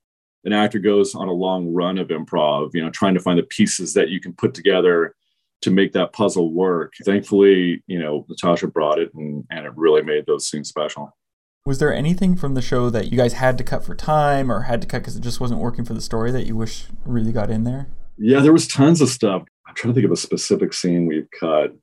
an 0.45 0.53
actor 0.53 0.79
goes 0.79 1.15
on 1.15 1.29
a 1.29 1.33
long 1.33 1.73
run 1.73 1.97
of 1.99 2.09
improv 2.09 2.71
you 2.75 2.83
know 2.83 2.91
trying 2.91 3.15
to 3.15 3.21
find 3.21 3.39
the 3.39 3.45
pieces 3.45 3.95
that 3.95 4.11
you 4.11 4.21
can 4.21 4.35
put 4.35 4.53
together 4.53 5.15
to 5.63 5.71
make 5.71 5.93
that 5.93 6.13
puzzle 6.13 6.53
work. 6.53 6.93
Thankfully 7.05 7.83
you 7.87 7.99
know 7.99 8.27
natasha 8.29 8.67
brought 8.67 8.99
it 8.99 9.13
and, 9.15 9.45
and 9.51 9.65
it 9.65 9.73
really 9.75 10.03
made 10.03 10.27
those 10.27 10.49
scenes 10.49 10.69
special 10.69 11.17
was 11.65 11.79
there 11.79 11.95
anything 11.95 12.37
from 12.37 12.55
the 12.55 12.63
show 12.63 12.91
that 12.91 13.11
you 13.11 13.17
guys 13.17 13.35
had 13.35 13.57
to 13.59 13.65
cut 13.65 13.85
for 13.85 13.95
time 13.95 14.51
or 14.51 14.63
had 14.63 14.81
to 14.83 14.89
cut 14.89 14.99
because 14.99 15.17
it 15.17 15.23
just 15.23 15.41
wasn't 15.41 15.61
working 15.61 15.85
for 15.85 15.95
the 15.95 16.01
story 16.01 16.31
that 16.31 16.47
you 16.47 16.57
wish 16.57 16.87
really 17.05 17.33
got 17.33 17.51
in 17.51 17.65
there 17.65 17.89
yeah 18.19 18.41
there 18.41 18.53
was 18.53 18.67
tons 18.67 19.01
of 19.01 19.09
stuff 19.09 19.45
I'm 19.73 19.77
trying 19.77 19.95
to 19.95 20.01
think 20.01 20.05
of 20.05 20.13
a 20.13 20.17
specific 20.17 20.75
scene 20.75 21.07
we've 21.07 21.29
cut. 21.39 21.75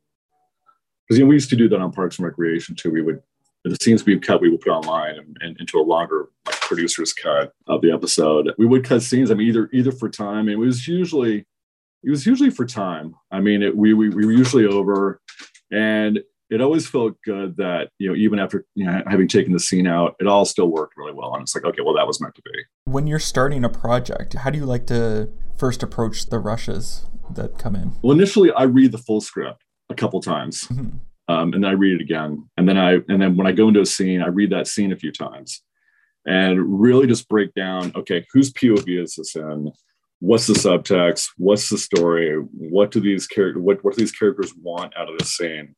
Because 1.08 1.18
you 1.18 1.24
know, 1.24 1.30
we 1.30 1.36
used 1.36 1.50
to 1.50 1.56
do 1.56 1.68
that 1.70 1.82
on 1.82 1.92
Parks 1.92 2.20
and 2.20 2.26
Recreation 2.26 2.76
too. 2.76 2.92
We 2.92 3.02
would 3.02 3.22
the 3.66 3.76
scenes 3.82 4.06
we've 4.06 4.22
cut, 4.22 4.42
we 4.42 4.50
would 4.50 4.62
put 4.62 4.70
online 4.70 5.16
and, 5.16 5.38
and 5.42 5.58
into 5.60 5.80
a 5.80 5.82
longer 5.82 6.30
like, 6.46 6.62
producer's 6.62 7.14
cut 7.14 7.52
of 7.68 7.82
the 7.82 7.92
episode. 7.92 8.54
We 8.58 8.66
would 8.66 8.86
cut 8.86 9.02
scenes. 9.02 9.32
I 9.32 9.34
mean, 9.34 9.48
either 9.48 9.70
either 9.74 9.92
for 9.92 10.08
time. 10.08 10.48
It 10.48 10.60
was 10.60 10.88
usually 10.88 11.46
it 12.04 12.10
was 12.12 12.28
usually 12.28 12.52
for 12.52 12.66
time. 12.66 13.16
I 13.32 13.40
mean, 13.40 13.64
it, 13.64 13.76
we, 13.76 13.96
we 13.96 14.10
we 14.10 14.26
were 14.26 14.32
usually 14.32 14.68
over, 14.68 15.20
and 15.72 16.20
it 16.50 16.62
always 16.62 16.88
felt 16.88 17.16
good 17.24 17.58
that 17.58 17.90
you 18.00 18.10
know 18.10 18.16
even 18.16 18.40
after 18.40 18.66
you 18.76 18.86
know, 18.86 19.04
having 19.08 19.28
taken 19.28 19.54
the 19.54 19.60
scene 19.60 19.88
out, 19.88 20.16
it 20.20 20.28
all 20.28 20.46
still 20.46 20.68
worked 20.68 20.96
really 20.98 21.14
well. 21.14 21.34
And 21.34 21.44
it's 21.44 21.56
like, 21.56 21.66
okay, 21.66 21.82
well, 21.84 21.96
that 21.96 22.08
was 22.08 22.20
meant 22.22 22.36
to 22.36 22.42
be. 22.42 22.52
When 22.86 23.08
you're 23.08 23.20
starting 23.20 23.64
a 23.64 23.70
project, 23.70 24.34
how 24.34 24.50
do 24.50 24.58
you 24.58 24.66
like 24.66 24.88
to 24.88 25.30
first 25.58 25.84
approach 25.84 26.28
the 26.28 26.40
rushes? 26.40 27.06
that 27.36 27.58
come 27.58 27.76
in? 27.76 27.94
Well, 28.02 28.16
initially 28.16 28.52
I 28.52 28.64
read 28.64 28.92
the 28.92 28.98
full 28.98 29.22
script 29.22 29.64
a 29.90 29.96
couple 29.96 30.22
times, 30.22 30.66
mm-hmm. 30.66 30.98
um, 31.28 31.54
and 31.54 31.64
then 31.64 31.66
I 31.66 31.74
read 31.74 31.96
it 31.96 32.02
again, 32.02 32.48
and 32.58 32.68
then 32.68 32.78
I 32.78 32.94
and 33.08 33.22
then 33.22 33.36
when 33.38 33.48
I 33.48 33.52
go 33.52 33.68
into 33.68 33.82
a 33.82 33.86
scene, 33.86 34.22
I 34.22 34.28
read 34.28 34.52
that 34.52 34.68
scene 34.68 34.92
a 34.92 34.98
few 34.98 35.12
times, 35.12 35.62
and 36.26 36.82
really 36.82 37.08
just 37.08 37.30
break 37.30 37.54
down. 37.54 37.92
Okay, 37.96 38.26
whose 38.34 38.52
POV 38.54 39.04
is 39.04 39.16
this 39.16 39.36
in? 39.36 39.72
What's 40.20 40.48
the 40.48 40.54
subtext? 40.54 41.30
What's 41.38 41.70
the 41.70 41.78
story? 41.78 42.36
What 42.36 42.92
do 42.92 43.00
these 43.00 43.28
characters? 43.28 43.62
What 43.62 43.84
what 43.84 43.96
do 43.96 44.02
these 44.02 44.12
characters 44.12 44.54
want 44.62 44.96
out 44.98 45.10
of 45.10 45.18
this 45.18 45.36
scene? 45.36 45.76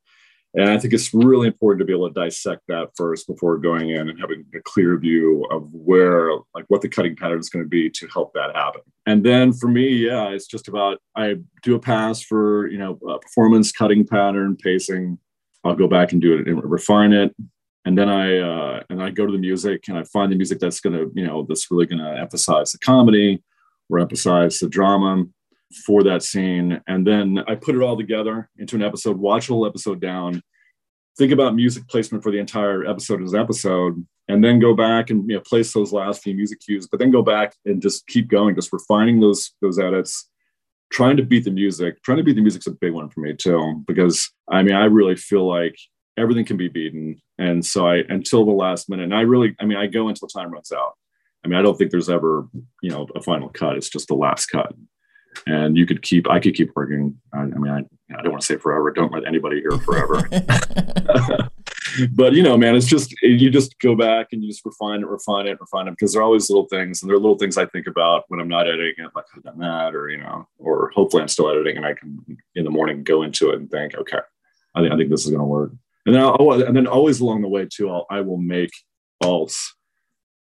And 0.53 0.70
I 0.70 0.77
think 0.77 0.93
it's 0.93 1.13
really 1.13 1.48
important 1.48 1.79
to 1.79 1.86
be 1.86 1.93
able 1.93 2.10
to 2.10 2.13
dissect 2.13 2.63
that 2.67 2.89
first 2.98 3.25
before 3.25 3.58
going 3.58 3.89
in 3.91 4.10
and 4.10 4.20
having 4.20 4.46
a 4.53 4.60
clear 4.60 4.98
view 4.98 5.46
of 5.50 5.70
where, 5.72 6.31
like, 6.53 6.65
what 6.67 6.81
the 6.81 6.89
cutting 6.89 7.15
pattern 7.15 7.39
is 7.39 7.50
going 7.50 7.63
to 7.63 7.70
be 7.70 7.89
to 7.89 8.08
help 8.08 8.34
that 8.34 8.53
happen. 8.53 8.81
And 9.05 9.25
then 9.25 9.53
for 9.53 9.67
me, 9.67 9.88
yeah, 9.88 10.29
it's 10.29 10.48
just 10.48 10.67
about 10.67 11.00
I 11.15 11.36
do 11.63 11.75
a 11.75 11.79
pass 11.79 12.22
for 12.22 12.67
you 12.67 12.77
know 12.77 12.96
performance, 13.22 13.72
cutting 13.72 14.05
pattern, 14.05 14.58
pacing. 14.58 15.17
I'll 15.63 15.75
go 15.75 15.88
back 15.88 16.12
and 16.12 16.22
do 16.22 16.38
it 16.38 16.48
and 16.48 16.62
refine 16.63 17.13
it, 17.13 17.34
and 17.86 17.98
then 17.98 18.10
I 18.10 18.38
uh, 18.38 18.84
and 18.89 19.01
I 19.01 19.10
go 19.10 19.25
to 19.25 19.31
the 19.31 19.39
music 19.39 19.86
and 19.88 19.98
I 19.98 20.03
find 20.03 20.31
the 20.31 20.36
music 20.36 20.60
that's 20.60 20.81
going 20.81 20.96
to 20.96 21.12
you 21.15 21.25
know 21.25 21.46
that's 21.48 21.72
really 21.72 21.86
going 21.86 22.03
to 22.03 22.20
emphasize 22.20 22.74
the 22.74 22.77
comedy 22.79 23.41
or 23.89 24.00
emphasize 24.00 24.60
the 24.60 24.70
drama 24.70 25.25
for 25.86 26.04
that 26.04 26.24
scene. 26.24 26.82
And 26.88 27.06
then 27.06 27.40
I 27.48 27.56
put 27.56 27.75
it 27.75 27.82
all 27.82 27.98
together 27.98 28.50
into 28.58 28.75
an 28.75 28.84
episode, 28.84 29.18
watch 29.18 29.48
the 29.48 29.54
whole 29.54 29.66
episode 29.66 30.01
down, 30.01 30.42
think 31.18 31.32
about 31.32 31.56
music 31.56 31.88
placement 31.88 32.24
for 32.24 32.32
the 32.32 32.40
entire 32.40 32.86
episode 32.86 33.22
as 33.22 33.34
an 33.34 33.40
episode, 33.40 34.06
and 34.28 34.44
then 34.44 34.60
go 34.60 34.74
back 34.74 35.10
and 35.10 35.30
you 35.30 35.36
know, 35.36 35.42
place 35.42 35.74
those 35.74 35.92
last 35.92 36.24
few 36.24 36.34
music 36.34 36.60
cues, 36.60 36.88
but 36.88 37.00
then 37.00 37.12
go 37.12 37.22
back 37.22 37.56
and 37.66 37.82
just 37.82 38.08
keep 38.08 38.30
going, 38.30 38.56
just 38.56 38.74
refining 38.74 39.20
those 39.20 39.51
those 39.62 39.80
edits, 39.80 40.30
trying 40.92 41.18
to 41.18 41.24
beat 41.24 41.44
the 41.44 41.51
music. 41.51 42.01
Trying 42.04 42.18
to 42.18 42.24
beat 42.24 42.36
the 42.36 42.42
music's 42.42 42.68
a 42.68 42.72
big 42.72 42.94
one 42.94 43.10
for 43.10 43.20
me 43.22 43.34
too, 43.34 43.84
because 43.88 44.32
I 44.50 44.63
mean, 44.63 44.75
I 44.75 44.86
really 44.86 45.16
feel 45.16 45.48
like 45.48 45.75
everything 46.18 46.46
can 46.46 46.58
be 46.58 46.70
beaten. 46.70 47.22
And 47.38 47.66
so 47.66 47.88
I 47.88 48.04
until 48.10 48.46
the 48.46 48.51
last 48.51 48.90
minute, 48.90 49.04
and 49.04 49.16
I 49.16 49.22
really, 49.22 49.56
I 49.60 49.66
mean, 49.66 49.78
I 49.78 49.88
go 49.88 50.08
until 50.08 50.28
time 50.28 50.51
runs 50.51 50.72
out. 50.72 50.94
I 51.44 51.48
mean, 51.48 51.58
I 51.58 51.63
don't 51.63 51.75
think 51.75 51.90
there's 51.90 52.10
ever, 52.10 52.48
you 52.82 52.92
know, 52.92 53.08
a 53.16 53.22
final 53.22 53.50
cut. 53.50 53.75
It's 53.75 53.90
just 53.90 54.08
the 54.08 54.13
last 54.13 54.46
cut 54.46 54.74
and 55.48 55.78
you 55.78 55.86
could 55.86 56.02
keep 56.02 56.30
i 56.30 56.40
could 56.40 56.56
keep 56.56 56.72
working. 56.76 57.20
I, 57.34 57.40
I 57.40 57.46
mean 57.46 57.72
I, 57.72 57.80
I 58.14 58.22
don't 58.22 58.32
want 58.32 58.42
to 58.42 58.46
say 58.46 58.58
forever. 58.58 58.92
Don't 58.92 59.12
let 59.12 59.26
anybody 59.26 59.62
hear 59.62 59.78
forever. 59.80 60.28
But 62.12 62.34
you 62.34 62.44
know 62.44 62.58
man 62.58 62.76
it's 62.76 62.86
just 62.86 63.14
you 63.22 63.50
just 63.50 63.78
go 63.80 63.96
back 63.96 64.28
and 64.32 64.44
you 64.44 64.50
just 64.50 64.66
refine 64.66 65.02
it 65.02 65.08
refine 65.08 65.48
it 65.48 65.60
refine 65.60 65.88
it 65.88 65.92
because 65.92 66.14
there 66.14 66.22
are 66.22 66.26
always 66.26 66.50
little 66.50 66.68
things 66.68 67.02
and 67.02 67.10
there 67.10 67.16
are 67.16 67.20
little 67.20 67.38
things 67.38 67.58
i 67.58 67.66
think 67.66 67.88
about 67.88 68.26
when 68.28 68.40
i'm 68.40 68.48
not 68.48 68.68
editing 68.68 68.94
it 68.98 69.12
like 69.16 69.26
i've 69.36 69.44
done 69.44 69.60
that 69.60 69.96
or 69.96 70.10
you 70.10 70.18
know? 70.18 70.48
Or 70.58 70.92
hopefully 70.94 71.22
i'm 71.22 71.28
still 71.28 71.50
editing 71.50 71.78
and 71.78 71.86
i 71.86 71.94
can 71.94 72.24
in 72.56 72.64
the 72.64 72.70
morning 72.70 73.04
go 73.04 73.24
into 73.24 73.50
it 73.50 73.56
and 73.56 73.70
think 73.70 73.96
okay 73.96 74.20
i 74.76 74.82
think, 74.82 74.94
I 74.94 74.98
think 74.98 75.10
this 75.10 75.26
is 75.26 75.32
going 75.32 75.42
to 75.42 75.46
work. 75.46 75.72
And 76.06 76.16
then 76.16 76.24
I'll, 76.24 76.38
oh, 76.40 76.52
and 76.52 76.76
then 76.76 76.88
always 76.88 77.20
along 77.20 77.42
the 77.42 77.48
way 77.48 77.68
too 77.70 77.90
I'll, 77.90 78.06
i 78.10 78.22
will 78.22 78.38
make 78.38 78.72
alts 79.24 79.58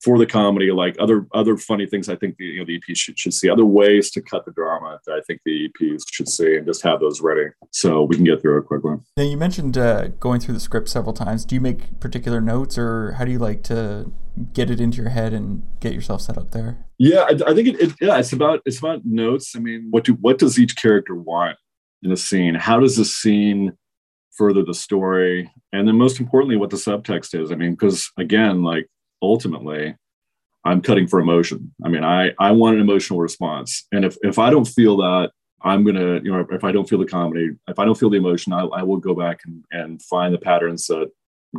for 0.03 0.17
the 0.19 0.27
comedy, 0.27 0.71
like 0.71 0.97
other 0.99 1.27
other 1.35 1.57
funny 1.57 1.87
things 1.87 2.09
I 2.09 2.17
think 2.17 2.37
the 2.37 2.45
you 2.45 2.59
know 2.61 2.65
the 2.65 2.77
EP 2.77 2.97
should, 2.97 3.19
should 3.19 3.35
see, 3.35 3.51
other 3.51 3.65
ways 3.65 4.11
to 4.13 4.21
cut 4.21 4.45
the 4.45 4.53
drama 4.53 5.01
that 5.07 5.13
I 5.13 5.21
think 5.27 5.41
the 5.45 5.69
EPs 5.69 6.05
should 6.11 6.29
see, 6.29 6.57
and 6.57 6.67
just 6.67 6.83
have 6.83 7.01
those 7.01 7.21
ready 7.21 7.51
so 7.71 8.03
we 8.03 8.17
can 8.17 8.25
get 8.25 8.41
through 8.41 8.59
it 8.59 8.67
quickly. 8.67 8.97
Now 9.17 9.25
you 9.25 9.37
mentioned 9.37 9.77
uh, 9.77 10.09
going 10.21 10.41
through 10.41 10.55
the 10.55 10.61
script 10.61 10.89
several 10.89 11.13
times. 11.13 11.45
Do 11.45 11.55
you 11.55 11.61
make 11.61 11.99
particular 12.01 12.41
notes, 12.41 12.79
or 12.79 13.13
how 13.13 13.25
do 13.25 13.33
you 13.33 13.39
like 13.39 13.63
to 13.65 14.13
get 14.53 14.71
it 14.71 14.81
into 14.81 14.99
your 14.99 15.11
head 15.11 15.33
and 15.33 15.63
get 15.81 15.93
yourself 15.93 16.23
set 16.23 16.39
up 16.39 16.53
there? 16.53 16.79
Yeah, 16.99 17.23
I, 17.23 17.51
I 17.51 17.55
think 17.55 17.69
it, 17.69 17.81
it, 17.81 17.93
Yeah, 18.01 18.19
it's 18.19 18.33
about 18.33 18.61
it's 18.65 18.79
about 18.79 19.05
notes. 19.05 19.55
I 19.57 19.59
mean, 19.59 19.89
what 19.91 20.05
do 20.05 20.15
what 20.15 20.39
does 20.39 20.59
each 20.59 20.77
character 20.77 21.15
want 21.15 21.57
in 22.03 22.13
a 22.13 22.17
scene? 22.17 22.55
How 22.55 22.79
does 22.79 22.97
the 22.97 23.05
scene 23.05 23.73
further 24.37 24.63
the 24.63 24.75
story? 24.75 25.51
And 25.73 25.89
then 25.89 25.97
most 25.97 26.21
importantly, 26.21 26.57
what 26.57 26.71
the 26.71 26.77
subtext 26.77 27.41
is. 27.41 27.51
I 27.51 27.57
mean, 27.57 27.73
because 27.73 28.11
again, 28.17 28.63
like 28.63 28.89
ultimately 29.23 29.95
i'm 30.65 30.81
cutting 30.83 31.07
for 31.07 31.21
emotion. 31.21 31.75
I 31.85 31.89
mean 31.89 32.05
i 32.05 32.33
i 32.39 32.51
want 32.51 32.77
an 32.77 32.83
emotional 32.83 33.21
response. 33.21 33.87
And 33.93 34.05
if 34.05 34.17
if 34.23 34.39
i 34.39 34.51
don't 34.51 34.67
feel 34.67 34.97
that 34.99 35.31
i'm 35.63 35.85
gonna 35.85 36.21
you 36.23 36.33
know 36.33 36.47
if 36.51 36.65
i 36.65 36.73
don't 36.73 36.89
feel 36.89 36.99
the 36.99 37.07
comedy 37.07 37.51
if 37.69 37.79
i 37.79 37.85
don't 37.85 37.99
feel 37.99 38.11
the 38.11 38.17
emotion 38.17 38.53
i, 38.53 38.61
I 38.61 38.83
will 38.83 38.99
go 38.99 39.15
back 39.15 39.41
and, 39.45 39.65
and 39.71 40.03
find 40.03 40.33
the 40.33 40.39
patterns 40.39 40.87
that 40.87 41.11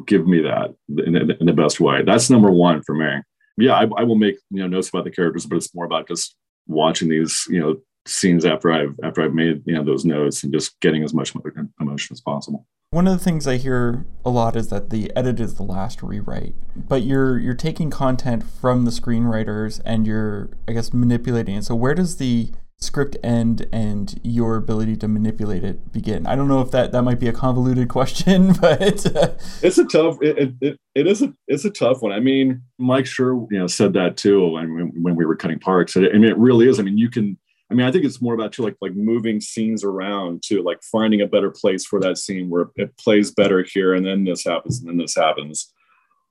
give 0.06 0.28
me 0.28 0.42
that 0.42 0.74
in, 1.06 1.16
in, 1.16 1.32
in 1.32 1.46
the 1.48 1.54
best 1.54 1.80
way. 1.80 2.04
That's 2.04 2.30
number 2.30 2.52
one 2.52 2.84
for 2.84 2.94
me. 2.94 3.10
Yeah 3.58 3.76
I, 3.76 3.88
I 3.98 4.04
will 4.04 4.16
make 4.16 4.38
you 4.52 4.62
know 4.62 4.68
notes 4.68 4.90
about 4.90 5.04
the 5.04 5.12
characters 5.12 5.46
but 5.46 5.58
it's 5.58 5.74
more 5.74 5.86
about 5.86 6.08
just 6.08 6.36
watching 6.68 7.10
these 7.10 7.46
you 7.50 7.60
know 7.60 7.78
scenes 8.10 8.46
after 8.46 8.72
i've 8.72 8.96
after 9.04 9.22
i've 9.22 9.34
made 9.34 9.62
you 9.66 9.74
know 9.74 9.84
those 9.84 10.06
notes 10.06 10.44
and 10.44 10.54
just 10.54 10.80
getting 10.80 11.04
as 11.04 11.14
much 11.14 11.34
emotion 11.80 12.14
as 12.14 12.22
possible 12.22 12.66
one 12.92 13.06
of 13.06 13.14
the 13.14 13.24
things 13.24 13.46
I 13.46 13.58
hear 13.58 14.08
a 14.26 14.32
lot 14.32 14.56
is 14.56 14.70
that 14.70 14.90
the 14.90 15.16
edit 15.16 15.40
is 15.40 15.56
the 15.56 15.64
last 15.64 16.02
rewrite, 16.02 16.56
but 16.76 17.04
you're 17.04 17.38
you're 17.38 17.54
taking 17.54 17.92
content 17.92 18.44
from 18.44 18.84
the 18.84 18.90
screenwriters 18.90 19.80
and 19.86 20.08
you're 20.08 20.50
I 20.68 20.72
guess 20.74 20.92
manipulating 20.92 21.58
it. 21.58 21.66
So 21.66 21.76
where 21.76 21.94
does 21.94 22.18
the 22.18 22.52
script 22.82 23.16
end 23.24 23.68
and 23.72 24.20
your 24.24 24.56
ability 24.56 24.96
to 24.98 25.08
manipulate 25.08 25.64
it 25.64 25.94
begin? 25.94 26.26
I 26.26 26.36
don't 26.36 26.48
know 26.48 26.62
if 26.62 26.72
that 26.72 26.92
that 26.92 27.04
might 27.04 27.20
be 27.20 27.28
a 27.28 27.32
convoluted 27.32 27.90
question, 27.90 28.54
but 28.54 29.06
uh... 29.16 29.36
it's 29.62 29.78
a 29.78 29.86
tough. 29.86 30.18
It, 30.22 30.56
it, 30.60 30.78
it 30.96 31.06
is 31.06 31.22
a 31.22 31.32
it's 31.48 31.66
a 31.66 31.70
tough 31.70 32.02
one. 32.02 32.12
I 32.12 32.20
mean, 32.20 32.64
Mike 32.80 33.06
Schur 33.06 33.46
you 33.52 33.60
know 33.60 33.68
said 33.68 33.94
that 33.94 34.18
too 34.18 34.48
when 34.48 34.92
when 35.04 35.16
we 35.16 35.26
were 35.26 35.36
cutting 35.36 35.60
parks. 35.60 35.96
I 35.96 36.00
mean, 36.00 36.24
it 36.24 36.38
really 36.40 36.68
is. 36.68 36.80
I 36.80 36.84
mean, 36.84 36.98
you 36.98 37.12
can. 37.12 37.38
I 37.72 37.76
mean, 37.76 37.86
I 37.86 37.92
think 37.92 38.04
it's 38.04 38.22
more 38.22 38.34
about 38.34 38.54
too 38.54 38.64
like 38.64 38.76
like 38.82 38.96
moving 38.96 39.40
scenes 39.40 39.84
around 39.84 40.42
to 40.44 40.64
like 40.64 40.82
finding 40.84 41.22
a 41.22 41.28
better 41.28 41.52
place 41.52 41.86
for 41.86 42.00
that 42.00 42.18
scene 42.18 42.50
where 42.50 42.70
it 42.76 42.98
plays 42.98 43.32
better 43.32 43.64
here, 43.64 43.94
and 43.94 44.06
then 44.06 44.24
this 44.24 44.44
happens, 44.44 44.80
and 44.80 44.90
then 44.90 44.98
this 44.98 45.16
happens 45.16 45.74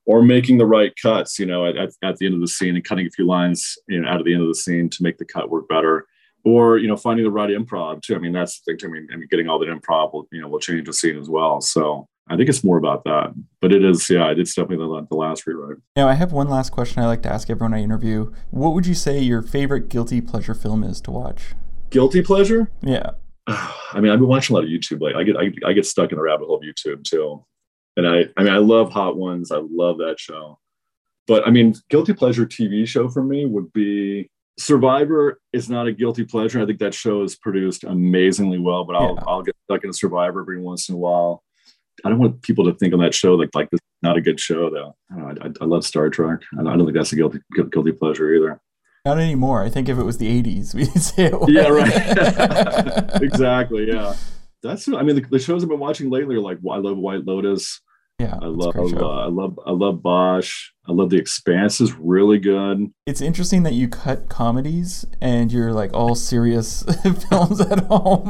or 0.05 0.23
making 0.23 0.57
the 0.57 0.65
right 0.65 0.95
cuts, 1.03 1.39
you 1.39 1.45
know, 1.45 1.67
at, 1.67 1.77
at, 1.77 2.17
the 2.17 2.25
end 2.25 2.35
of 2.35 2.41
the 2.41 2.49
scene 2.49 2.75
and 2.75 2.83
cutting 2.83 3.07
a 3.07 3.11
few 3.11 3.27
lines, 3.27 3.77
you 3.89 4.01
know, 4.01 4.09
out 4.09 4.19
of 4.19 4.25
the 4.25 4.33
end 4.33 4.41
of 4.41 4.49
the 4.49 4.55
scene 4.55 4.89
to 4.89 5.03
make 5.03 5.19
the 5.19 5.25
cut 5.27 5.51
work 5.51 5.69
better 5.69 6.07
or 6.45 6.79
you 6.79 6.89
know 6.89 6.97
finding 6.97 7.25
the 7.25 7.31
right 7.31 7.51
improv 7.51 8.03
too. 8.03 8.15
I 8.15 8.19
mean 8.19 8.33
that's 8.33 8.61
the 8.61 8.73
thing. 8.73 8.79
Too. 8.79 8.87
I 8.87 8.91
mean, 8.91 9.09
I 9.13 9.17
mean 9.17 9.29
getting 9.31 9.49
all 9.49 9.59
that 9.59 9.69
improv 9.69 10.13
will 10.13 10.27
you 10.33 10.41
know 10.41 10.49
will 10.49 10.61
change 10.61 10.87
the 10.87 10.93
scene 10.93 11.19
as 11.19 11.29
well. 11.29 11.61
So 11.61 12.09
I 12.31 12.37
think 12.37 12.49
it's 12.49 12.65
more 12.65 12.79
about 12.79 13.05
that. 13.05 13.35
But 13.61 13.73
it 13.73 13.85
is 13.85 14.09
yeah, 14.09 14.33
it's 14.37 14.55
definitely 14.55 14.87
the, 14.87 15.07
the 15.11 15.17
last 15.17 15.47
rewrite. 15.47 15.79
Now 15.97 16.09
I 16.09 16.15
have 16.15 16.33
one 16.33 16.49
last 16.49 16.71
question 16.71 17.03
I 17.03 17.07
like 17.07 17.23
to 17.23 17.33
ask 17.33 17.51
everyone 17.51 17.75
I 17.75 17.83
interview. 17.83 18.33
What 18.51 18.75
would 18.75 18.87
you 18.87 18.95
say 18.95 19.19
your 19.21 19.43
favorite 19.43 19.89
guilty 19.89 20.21
pleasure 20.21 20.55
film 20.55 20.85
is 20.85 21.01
to 21.03 21.11
watch? 21.11 21.55
Guilty 21.91 22.23
pleasure? 22.23 22.71
Yeah. 22.83 23.11
I 23.47 24.01
mean, 24.01 24.13
I've 24.13 24.19
been 24.19 24.29
watching 24.29 24.55
a 24.55 24.59
lot 24.59 24.65
of 24.65 24.71
YouTube. 24.71 25.01
Like, 25.01 25.15
I 25.15 25.25
get 25.25 25.37
I, 25.37 25.51
I 25.69 25.73
get 25.73 25.87
stuck 25.87 26.13
in 26.13 26.17
the 26.17 26.23
rabbit 26.23 26.47
hole 26.47 26.57
of 26.57 26.63
YouTube 26.63 27.05
too. 27.05 27.45
And 27.97 28.07
I 28.07 28.25
I 28.37 28.43
mean, 28.43 28.53
I 28.53 28.59
love 28.59 28.93
Hot 28.93 29.17
Ones. 29.17 29.51
I 29.51 29.61
love 29.71 29.99
that 29.99 30.17
show. 30.19 30.59
But 31.27 31.47
I 31.47 31.51
mean, 31.51 31.75
guilty 31.91 32.15
pleasure 32.15 32.47
TV 32.47 32.87
show 32.87 33.09
for 33.09 33.23
me 33.23 33.45
would 33.45 33.73
be 33.73 34.31
Survivor 34.59 35.41
is 35.53 35.71
not 35.71 35.87
a 35.87 35.93
guilty 35.93 36.25
pleasure. 36.25 36.61
I 36.61 36.67
think 36.67 36.81
that 36.81 36.93
show 36.93 37.23
is 37.23 37.37
produced 37.37 37.85
amazingly 37.85 38.59
well, 38.59 38.85
but 38.85 38.97
I'll 38.97 39.15
yeah. 39.15 39.25
I'll 39.27 39.43
get 39.43 39.55
stuck 39.65 39.85
in 39.85 39.93
Survivor 39.93 40.41
every 40.41 40.61
once 40.61 40.89
in 40.89 40.97
a 40.97 40.99
while. 40.99 41.45
I 42.05 42.09
don't 42.09 42.19
want 42.19 42.43
people 42.43 42.65
to 42.65 42.75
think 42.75 42.95
on 42.95 43.01
that 43.01 43.15
show 43.15 43.35
like 43.35 43.51
like 43.55 43.71
this 43.71 43.79
is 43.79 44.03
not 44.03 44.17
a 44.17 44.21
good 44.21 44.39
show 44.41 44.71
though. 44.71 44.97
I, 45.11 45.47
I, 45.47 45.51
I 45.61 45.65
love 45.65 45.85
Star 45.85 46.11
Trek. 46.11 46.41
I 46.59 46.63
don't, 46.63 46.79
think 46.79 46.95
that's 46.95 47.13
a 47.13 47.17
guilty 47.17 47.41
guilty 47.71 47.93
pleasure 47.93 48.33
either. 48.35 48.61
Not 49.05 49.19
anymore. 49.19 49.63
I 49.63 49.71
think 49.71 49.89
if 49.89 49.99
it 49.99 50.03
was 50.03 50.19
the 50.19 50.43
'80s, 50.43 50.75
we'd 50.75 50.91
say 51.01 51.27
it 51.27 51.41
was. 51.41 51.51
Yeah, 51.51 51.69
right. 51.69 53.23
exactly. 53.23 53.89
Yeah, 53.89 54.15
that's. 54.63 54.89
I 54.89 55.03
mean, 55.03 55.17
the, 55.17 55.23
the, 55.23 55.39
shows 55.39 55.63
I've 55.63 55.69
been 55.69 55.79
watching 55.79 56.11
lately 56.11 56.37
are 56.37 56.41
like 56.41 56.59
I 56.71 56.77
love 56.77 56.99
White 56.99 57.25
Lotus. 57.27 57.81
Yeah, 58.19 58.37
I 58.43 58.47
love, 58.47 58.75
uh, 58.77 59.07
I 59.07 59.29
love, 59.29 59.61
I 59.65 59.71
love 59.71 60.03
Bosch. 60.03 60.71
I 60.89 60.93
love 60.93 61.11
The 61.11 61.19
Expanse 61.19 61.81
is 61.81 61.93
really 61.95 62.41
good. 62.41 62.91
It's 63.07 63.21
interesting 63.21 63.63
that 63.63 63.75
you 63.75 63.87
cut 63.87 64.29
comedies 64.29 65.07
and 65.21 65.53
you're 65.53 65.73
like 65.73 65.95
all 65.95 66.17
serious 66.17 66.83
films 67.31 67.61
at 67.61 67.79
home. 67.85 68.29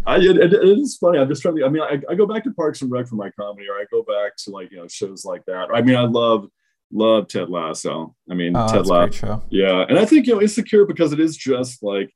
I, 0.06 0.16
it, 0.16 0.38
it 0.38 0.54
is 0.54 0.96
funny. 0.96 1.18
I'm 1.18 1.28
just 1.28 1.42
trying 1.42 1.56
to. 1.56 1.66
I 1.66 1.68
mean, 1.68 1.82
I, 1.82 2.00
I 2.10 2.14
go 2.14 2.26
back 2.26 2.42
to 2.44 2.52
Parks 2.52 2.80
and 2.80 2.90
Rec 2.90 3.06
for 3.06 3.16
my 3.16 3.30
comedy, 3.38 3.66
or 3.68 3.74
I 3.74 3.84
go 3.90 4.02
back 4.02 4.34
to 4.44 4.50
like 4.50 4.70
you 4.70 4.78
know 4.78 4.88
shows 4.88 5.26
like 5.26 5.44
that. 5.44 5.68
I 5.74 5.82
mean, 5.82 5.96
I 5.96 6.04
love 6.04 6.48
love 6.90 7.28
Ted 7.28 7.50
Lasso. 7.50 8.14
I 8.30 8.34
mean, 8.34 8.56
oh, 8.56 8.66
Ted 8.66 8.86
Lasso. 8.86 9.44
Yeah, 9.50 9.84
and 9.90 9.98
I 9.98 10.06
think 10.06 10.26
you 10.26 10.36
know 10.36 10.40
insecure 10.40 10.86
because 10.86 11.12
it 11.12 11.20
is 11.20 11.36
just 11.36 11.82
like 11.82 12.10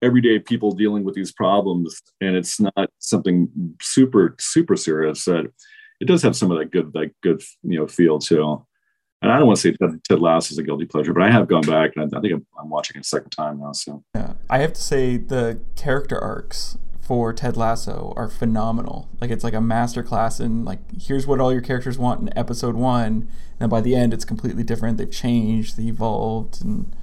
everyday 0.00 0.38
people 0.38 0.72
dealing 0.72 1.04
with 1.04 1.14
these 1.14 1.32
problems, 1.32 2.00
and 2.22 2.34
it's 2.34 2.58
not 2.58 2.88
something 3.00 3.50
super 3.82 4.34
super 4.38 4.76
serious 4.76 5.26
that 5.26 5.52
it 6.00 6.06
does 6.06 6.22
have 6.22 6.36
some 6.36 6.50
of 6.50 6.58
that 6.58 6.70
good 6.70 6.92
that 6.92 7.12
good 7.22 7.42
you 7.62 7.78
know 7.78 7.86
feel 7.86 8.18
too. 8.18 8.64
And 9.22 9.32
I 9.32 9.38
don't 9.38 9.46
want 9.46 9.58
to 9.58 9.62
say 9.62 9.72
Ted, 9.72 10.04
Ted 10.04 10.20
Lasso 10.20 10.52
is 10.52 10.58
a 10.58 10.62
guilty 10.62 10.84
pleasure, 10.84 11.14
but 11.14 11.22
I 11.22 11.30
have 11.30 11.48
gone 11.48 11.62
back 11.62 11.92
and 11.96 12.14
I, 12.14 12.18
I 12.18 12.20
think 12.20 12.34
I'm, 12.34 12.46
I'm, 12.60 12.68
watching 12.68 12.96
it 12.96 13.00
a 13.00 13.04
second 13.04 13.30
time 13.30 13.58
now. 13.58 13.72
So 13.72 14.04
yeah, 14.14 14.34
I 14.50 14.58
have 14.58 14.74
to 14.74 14.82
say 14.82 15.16
the 15.16 15.60
character 15.76 16.18
arcs 16.18 16.76
for 17.00 17.32
Ted 17.32 17.56
Lasso 17.56 18.12
are 18.16 18.28
phenomenal. 18.28 19.08
Like 19.20 19.30
it's 19.30 19.44
like 19.44 19.54
a 19.54 19.60
master 19.60 20.02
class 20.02 20.40
in 20.40 20.64
like 20.64 20.80
here's 21.00 21.26
what 21.26 21.40
all 21.40 21.52
your 21.52 21.62
characters 21.62 21.98
want 21.98 22.20
in 22.20 22.38
episode 22.38 22.74
one, 22.74 23.30
and 23.60 23.70
by 23.70 23.80
the 23.80 23.94
end 23.94 24.12
it's 24.12 24.24
completely 24.24 24.62
different. 24.62 24.98
They've 24.98 25.10
changed, 25.10 25.76
they 25.76 25.84
evolved, 25.84 26.62
and 26.62 26.94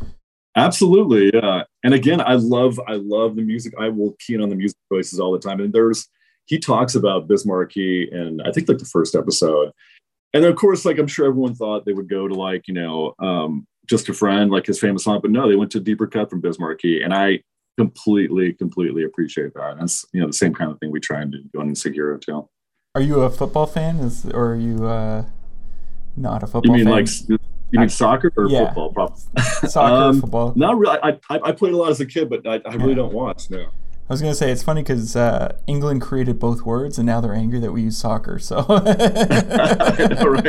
absolutely, 0.55 1.31
yeah. 1.33 1.63
And 1.83 1.93
again, 1.93 2.21
I 2.21 2.35
love 2.35 2.79
I 2.87 2.95
love 2.95 3.35
the 3.35 3.43
music. 3.43 3.73
I 3.79 3.89
will 3.89 4.15
key 4.19 4.35
in 4.35 4.41
on 4.41 4.49
the 4.49 4.55
music 4.55 4.77
choices 4.91 5.19
all 5.19 5.31
the 5.31 5.39
time. 5.39 5.59
And 5.59 5.73
there's 5.73 6.07
he 6.45 6.59
talks 6.59 6.95
about 6.95 7.27
Biz 7.27 7.45
Markie 7.45 8.09
and 8.11 8.41
I 8.41 8.51
think 8.51 8.67
like 8.67 8.77
the 8.77 8.85
first 8.85 9.15
episode. 9.15 9.71
And 10.33 10.45
of 10.45 10.55
course, 10.55 10.85
like 10.85 10.97
I'm 10.97 11.07
sure 11.07 11.27
everyone 11.27 11.55
thought 11.55 11.85
they 11.85 11.93
would 11.93 12.09
go 12.09 12.27
to 12.27 12.33
like, 12.33 12.67
you 12.67 12.73
know, 12.73 13.13
um, 13.19 13.67
just 13.87 14.09
a 14.09 14.13
friend, 14.13 14.51
like 14.51 14.65
his 14.65 14.79
famous 14.79 15.03
song, 15.03 15.19
but 15.21 15.31
no, 15.31 15.49
they 15.49 15.55
went 15.55 15.71
to 15.71 15.79
deeper 15.79 16.07
cut 16.07 16.29
from 16.29 16.41
Biz 16.41 16.59
Markie. 16.59 17.01
And 17.01 17.13
I 17.13 17.41
completely, 17.77 18.53
completely 18.53 19.03
appreciate 19.03 19.53
that. 19.55 19.71
And 19.73 19.83
it's, 19.83 20.05
you 20.13 20.21
know, 20.21 20.27
the 20.27 20.33
same 20.33 20.53
kind 20.53 20.71
of 20.71 20.79
thing 20.79 20.91
we 20.91 20.99
try 20.99 21.21
and 21.21 21.31
do 21.31 21.59
on 21.59 21.69
Insecure 21.69 22.17
too. 22.17 22.47
Are 22.95 23.01
you 23.01 23.21
a 23.21 23.29
football 23.29 23.67
fan? 23.67 23.99
Is 23.99 24.25
or 24.25 24.51
are 24.51 24.55
you 24.55 24.85
uh 24.85 25.25
not 26.17 26.43
a 26.43 26.47
football 26.47 26.77
You 26.77 26.85
mean 26.85 26.93
fan? 26.93 27.05
like 27.05 27.39
you 27.71 27.79
mean 27.79 27.89
soccer 27.89 28.31
or 28.35 28.49
yeah. 28.49 28.65
football? 28.65 28.91
Probably. 28.91 29.21
Soccer, 29.69 29.95
um, 29.95 30.21
football. 30.21 30.53
Not 30.55 30.77
really. 30.77 30.97
I, 31.01 31.11
I, 31.29 31.39
I 31.45 31.51
played 31.53 31.73
a 31.73 31.77
lot 31.77 31.89
as 31.89 32.01
a 32.01 32.05
kid, 32.05 32.29
but 32.29 32.45
I, 32.45 32.61
I 32.65 32.75
really 32.75 32.89
yeah. 32.89 32.95
don't 32.95 33.13
watch. 33.13 33.49
No. 33.49 33.67
I 34.11 34.13
was 34.13 34.21
gonna 34.21 34.35
say 34.35 34.51
it's 34.51 34.61
funny 34.61 34.81
because 34.81 35.15
uh, 35.15 35.55
England 35.67 36.01
created 36.01 36.37
both 36.37 36.63
words, 36.63 36.97
and 36.97 37.05
now 37.05 37.21
they're 37.21 37.33
angry 37.33 37.61
that 37.61 37.71
we 37.71 37.83
use 37.83 37.97
soccer. 37.97 38.39
So, 38.39 38.57
know, 38.57 38.75
right? 38.75 40.47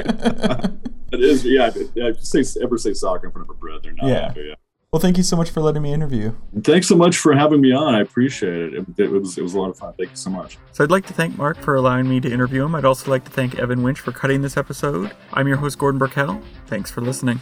it 1.13 1.21
is, 1.21 1.45
yeah. 1.45 1.71
yeah 1.95 2.11
say 2.19 2.43
ever 2.61 2.77
say 2.77 2.93
soccer 2.93 3.29
in 3.29 3.33
front 3.33 3.49
of 3.49 3.55
a 3.55 3.57
bread, 3.57 3.85
they're 3.85 3.93
not 3.93 4.09
yeah. 4.09 4.27
happy. 4.27 4.47
Yeah. 4.49 4.55
Well, 4.91 4.99
thank 4.99 5.17
you 5.17 5.23
so 5.23 5.37
much 5.37 5.51
for 5.51 5.61
letting 5.61 5.81
me 5.81 5.93
interview. 5.93 6.35
Thanks 6.65 6.89
so 6.89 6.97
much 6.97 7.19
for 7.19 7.35
having 7.35 7.61
me 7.61 7.71
on. 7.71 7.95
I 7.95 8.01
appreciate 8.01 8.53
it. 8.53 8.75
It, 8.75 8.87
it 8.99 9.13
was 9.13 9.39
it 9.39 9.43
was 9.43 9.55
a 9.55 9.61
lot 9.61 9.71
of 9.71 9.79
fun. 9.79 9.95
Thank 9.97 10.11
you 10.11 10.17
so 10.17 10.31
much. 10.31 10.59
So 10.73 10.83
I'd 10.83 10.91
like 10.91 11.07
to 11.07 11.13
thank 11.13 11.39
Mark 11.39 11.57
for 11.59 11.77
allowing 11.77 12.09
me 12.09 12.19
to 12.19 12.33
interview 12.33 12.65
him. 12.65 12.75
I'd 12.75 12.85
also 12.85 13.13
like 13.13 13.25
to 13.27 13.31
thank 13.31 13.61
Evan 13.61 13.85
Winch 13.85 14.01
for 14.01 14.11
cutting 14.11 14.43
this 14.43 14.57
episode. 14.57 15.13
I'm 15.33 15.47
your 15.47 15.59
host 15.59 15.79
Gordon 15.79 16.01
Burkell. 16.01 16.43
Thanks 16.67 16.91
for 16.91 17.01
listening. 17.01 17.41